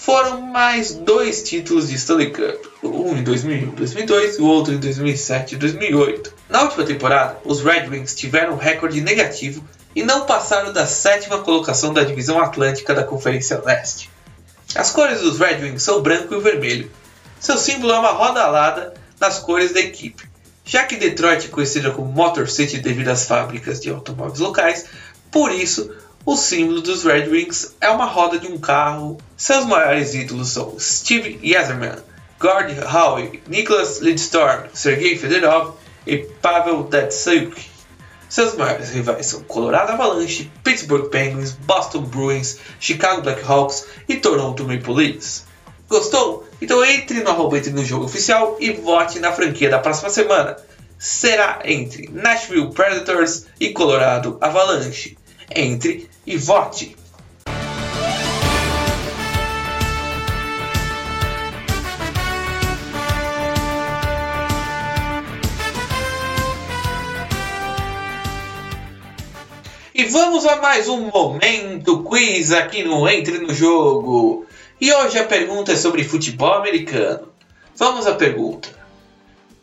foram 0.00 0.40
mais 0.40 0.94
dois 0.94 1.42
títulos 1.42 1.88
de 1.88 1.94
Stanley 1.96 2.32
Cup, 2.32 2.64
um 2.82 3.16
em 3.16 3.22
2001 3.22 3.70
2002 3.70 4.36
e 4.36 4.40
o 4.40 4.46
outro 4.46 4.74
em 4.74 4.78
2007 4.78 5.54
e 5.54 5.58
2008. 5.58 6.34
Na 6.48 6.62
última 6.62 6.84
temporada, 6.84 7.38
os 7.44 7.62
Red 7.62 7.88
Wings 7.88 8.14
tiveram 8.14 8.54
um 8.54 8.56
recorde 8.56 9.00
negativo 9.00 9.62
e 9.94 10.02
não 10.02 10.24
passaram 10.26 10.72
da 10.72 10.86
sétima 10.86 11.38
colocação 11.42 11.92
da 11.92 12.02
divisão 12.02 12.40
atlântica 12.40 12.94
da 12.94 13.04
Conferência 13.04 13.62
Leste. 13.64 14.10
As 14.74 14.90
cores 14.90 15.20
dos 15.20 15.38
Red 15.38 15.62
Wings 15.62 15.82
são 15.82 16.00
branco 16.00 16.34
e 16.34 16.40
vermelho. 16.40 16.90
Seu 17.38 17.58
símbolo 17.58 17.92
é 17.92 17.98
uma 17.98 18.12
roda 18.12 18.42
alada 18.42 18.94
nas 19.20 19.38
cores 19.38 19.72
da 19.72 19.80
equipe. 19.80 20.24
Já 20.64 20.84
que 20.84 20.96
Detroit 20.96 21.46
é 21.46 21.50
conhecida 21.50 21.90
como 21.90 22.10
Motor 22.10 22.48
City 22.48 22.78
devido 22.78 23.08
às 23.08 23.26
fábricas 23.26 23.80
de 23.80 23.90
automóveis 23.90 24.38
locais, 24.38 24.86
por 25.30 25.52
isso 25.52 25.94
o 26.24 26.36
símbolo 26.36 26.80
dos 26.80 27.02
Red 27.02 27.28
Wings 27.28 27.74
é 27.80 27.90
uma 27.90 28.04
roda 28.04 28.38
de 28.38 28.46
um 28.46 28.58
carro. 28.58 29.18
Seus 29.36 29.64
maiores 29.64 30.14
ídolos 30.14 30.50
são 30.50 30.78
Steve 30.78 31.40
Yzerman, 31.42 31.96
Gord 32.38 32.74
Howe, 32.80 33.42
Nicholas 33.48 33.98
Lidstrom, 33.98 34.68
Sergei 34.72 35.16
Fedorov 35.18 35.74
e 36.06 36.18
Pavel 36.18 36.84
Datsyuk. 36.84 37.60
Seus 38.28 38.54
maiores 38.56 38.90
rivais 38.90 39.26
são 39.26 39.42
Colorado 39.42 39.90
Avalanche, 39.90 40.50
Pittsburgh 40.62 41.10
Penguins, 41.10 41.52
Boston 41.52 42.02
Bruins, 42.02 42.58
Chicago 42.78 43.22
Blackhawks 43.22 43.86
e 44.08 44.16
Toronto 44.16 44.64
Maple 44.64 44.94
Leafs. 44.94 45.44
Gostou? 45.88 46.48
Então 46.60 46.84
entre 46.84 47.20
no 47.20 47.30
arroba 47.30 47.60
no 47.60 47.84
jogo 47.84 48.04
oficial 48.04 48.56
e 48.60 48.72
vote 48.72 49.18
na 49.18 49.32
franquia 49.32 49.68
da 49.68 49.80
próxima 49.80 50.08
semana. 50.08 50.56
Será 50.98 51.60
entre 51.64 52.08
Nashville 52.12 52.72
Predators 52.72 53.46
e 53.58 53.70
Colorado 53.70 54.38
Avalanche. 54.40 55.18
Entre 55.54 56.08
e 56.26 56.36
vote! 56.36 56.96
E 69.94 70.04
vamos 70.04 70.46
a 70.46 70.56
mais 70.56 70.88
um 70.88 71.10
momento 71.10 72.02
quiz 72.02 72.50
aqui 72.50 72.82
no 72.82 73.08
Entre 73.08 73.38
no 73.38 73.54
Jogo. 73.54 74.46
E 74.80 74.92
hoje 74.92 75.18
a 75.18 75.24
pergunta 75.24 75.72
é 75.72 75.76
sobre 75.76 76.02
futebol 76.02 76.54
americano. 76.54 77.28
Vamos 77.76 78.06
à 78.06 78.14
pergunta: 78.14 78.68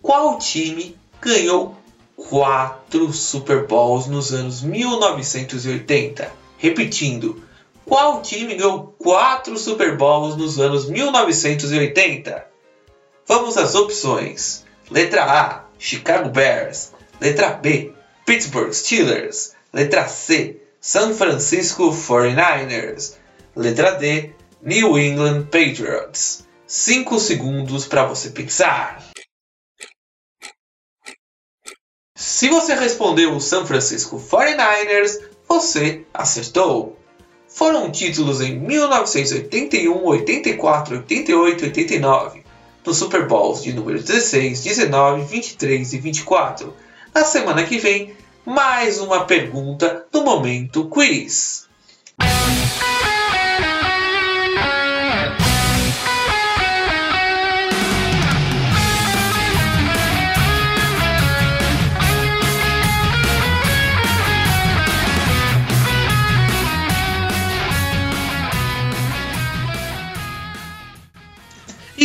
Qual 0.01 0.37
time 0.37 0.95
ganhou 1.19 1.75
quatro 2.15 3.11
Super 3.11 3.65
Bowls 3.65 4.07
nos 4.07 4.31
anos 4.33 4.61
1980? 4.61 6.38
Repetindo, 6.59 7.41
qual 7.85 8.21
time 8.21 8.55
ganhou 8.55 8.93
quatro 8.99 9.57
Super 9.57 9.95
Bowls 9.95 10.35
nos 10.35 10.59
anos 10.59 10.89
1980? 10.89 12.45
Vamos 13.25 13.57
às 13.57 13.75
opções. 13.75 14.65
Letra 14.91 15.23
A: 15.23 15.65
Chicago 15.79 16.29
Bears. 16.29 16.91
Letra 17.21 17.51
B: 17.51 17.93
Pittsburgh 18.25 18.73
Steelers. 18.73 19.55
Letra 19.73 20.07
C: 20.09 20.61
San 20.81 21.13
Francisco 21.13 21.91
49ers. 21.91 23.15
Letra 23.55 23.91
D: 23.91 24.31
New 24.61 24.99
England 24.99 25.45
Patriots. 25.45 26.45
5 26.67 27.19
segundos 27.19 27.87
para 27.87 28.05
você 28.05 28.31
pensar. 28.31 29.01
Se 32.15 32.49
você 32.49 32.75
respondeu 32.75 33.39
San 33.39 33.65
Francisco 33.65 34.19
49ers, 34.19 35.19
você 35.49 36.05
acertou. 36.13 36.95
Foram 37.47 37.91
títulos 37.91 38.39
em 38.39 38.59
1981, 38.59 40.05
84, 40.05 40.97
88 40.97 41.63
e 41.63 41.67
89, 41.67 42.43
nos 42.85 42.97
Super 42.97 43.27
Bowls 43.27 43.63
de 43.63 43.73
número 43.73 43.99
16, 43.99 44.63
19, 44.63 45.23
23 45.23 45.93
e 45.93 45.97
24. 45.97 46.73
Na 47.13 47.25
semana 47.25 47.63
que 47.63 47.79
vem, 47.79 48.13
mais 48.45 48.99
uma 48.99 49.25
pergunta 49.25 50.05
no 50.13 50.23
momento 50.23 50.87
quiz. 50.87 51.67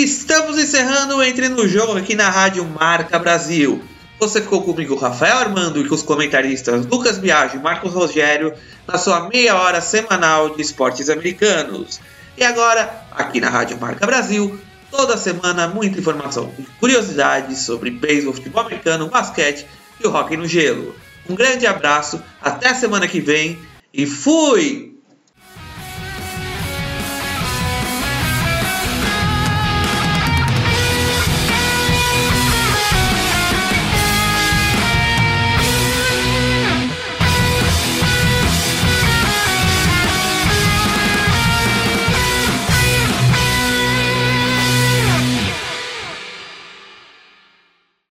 Estamos 0.04 0.58
encerrando 0.58 1.16
o 1.16 1.22
Entre 1.22 1.48
no 1.48 1.66
Jogo 1.66 1.96
aqui 1.96 2.14
na 2.14 2.28
Rádio 2.28 2.62
Marca 2.62 3.18
Brasil. 3.18 3.82
Você 4.20 4.42
ficou 4.42 4.60
comigo, 4.60 4.94
Rafael 4.96 5.38
Armando, 5.38 5.80
e 5.80 5.88
com 5.88 5.94
os 5.94 6.02
comentaristas 6.02 6.84
Lucas 6.84 7.16
Biagio 7.16 7.58
e 7.58 7.62
Marcos 7.62 7.94
Rogério 7.94 8.52
na 8.86 8.98
sua 8.98 9.30
meia 9.30 9.56
hora 9.56 9.80
semanal 9.80 10.54
de 10.54 10.60
esportes 10.60 11.08
americanos. 11.08 12.02
E 12.36 12.44
agora, 12.44 13.06
aqui 13.12 13.40
na 13.40 13.48
Rádio 13.48 13.80
Marca 13.80 14.04
Brasil, 14.04 14.60
toda 14.90 15.16
semana 15.16 15.68
muita 15.68 15.98
informação 15.98 16.52
e 16.58 16.64
curiosidades 16.78 17.60
sobre 17.60 17.90
beisebol, 17.90 18.34
futebol 18.34 18.60
americano, 18.60 19.08
basquete 19.08 19.66
e 19.98 20.06
o 20.06 20.14
hockey 20.14 20.36
no 20.36 20.46
gelo. 20.46 20.94
Um 21.26 21.34
grande 21.34 21.66
abraço, 21.66 22.22
até 22.42 22.68
a 22.68 22.74
semana 22.74 23.08
que 23.08 23.20
vem 23.20 23.58
e 23.90 24.04
fui! 24.04 24.93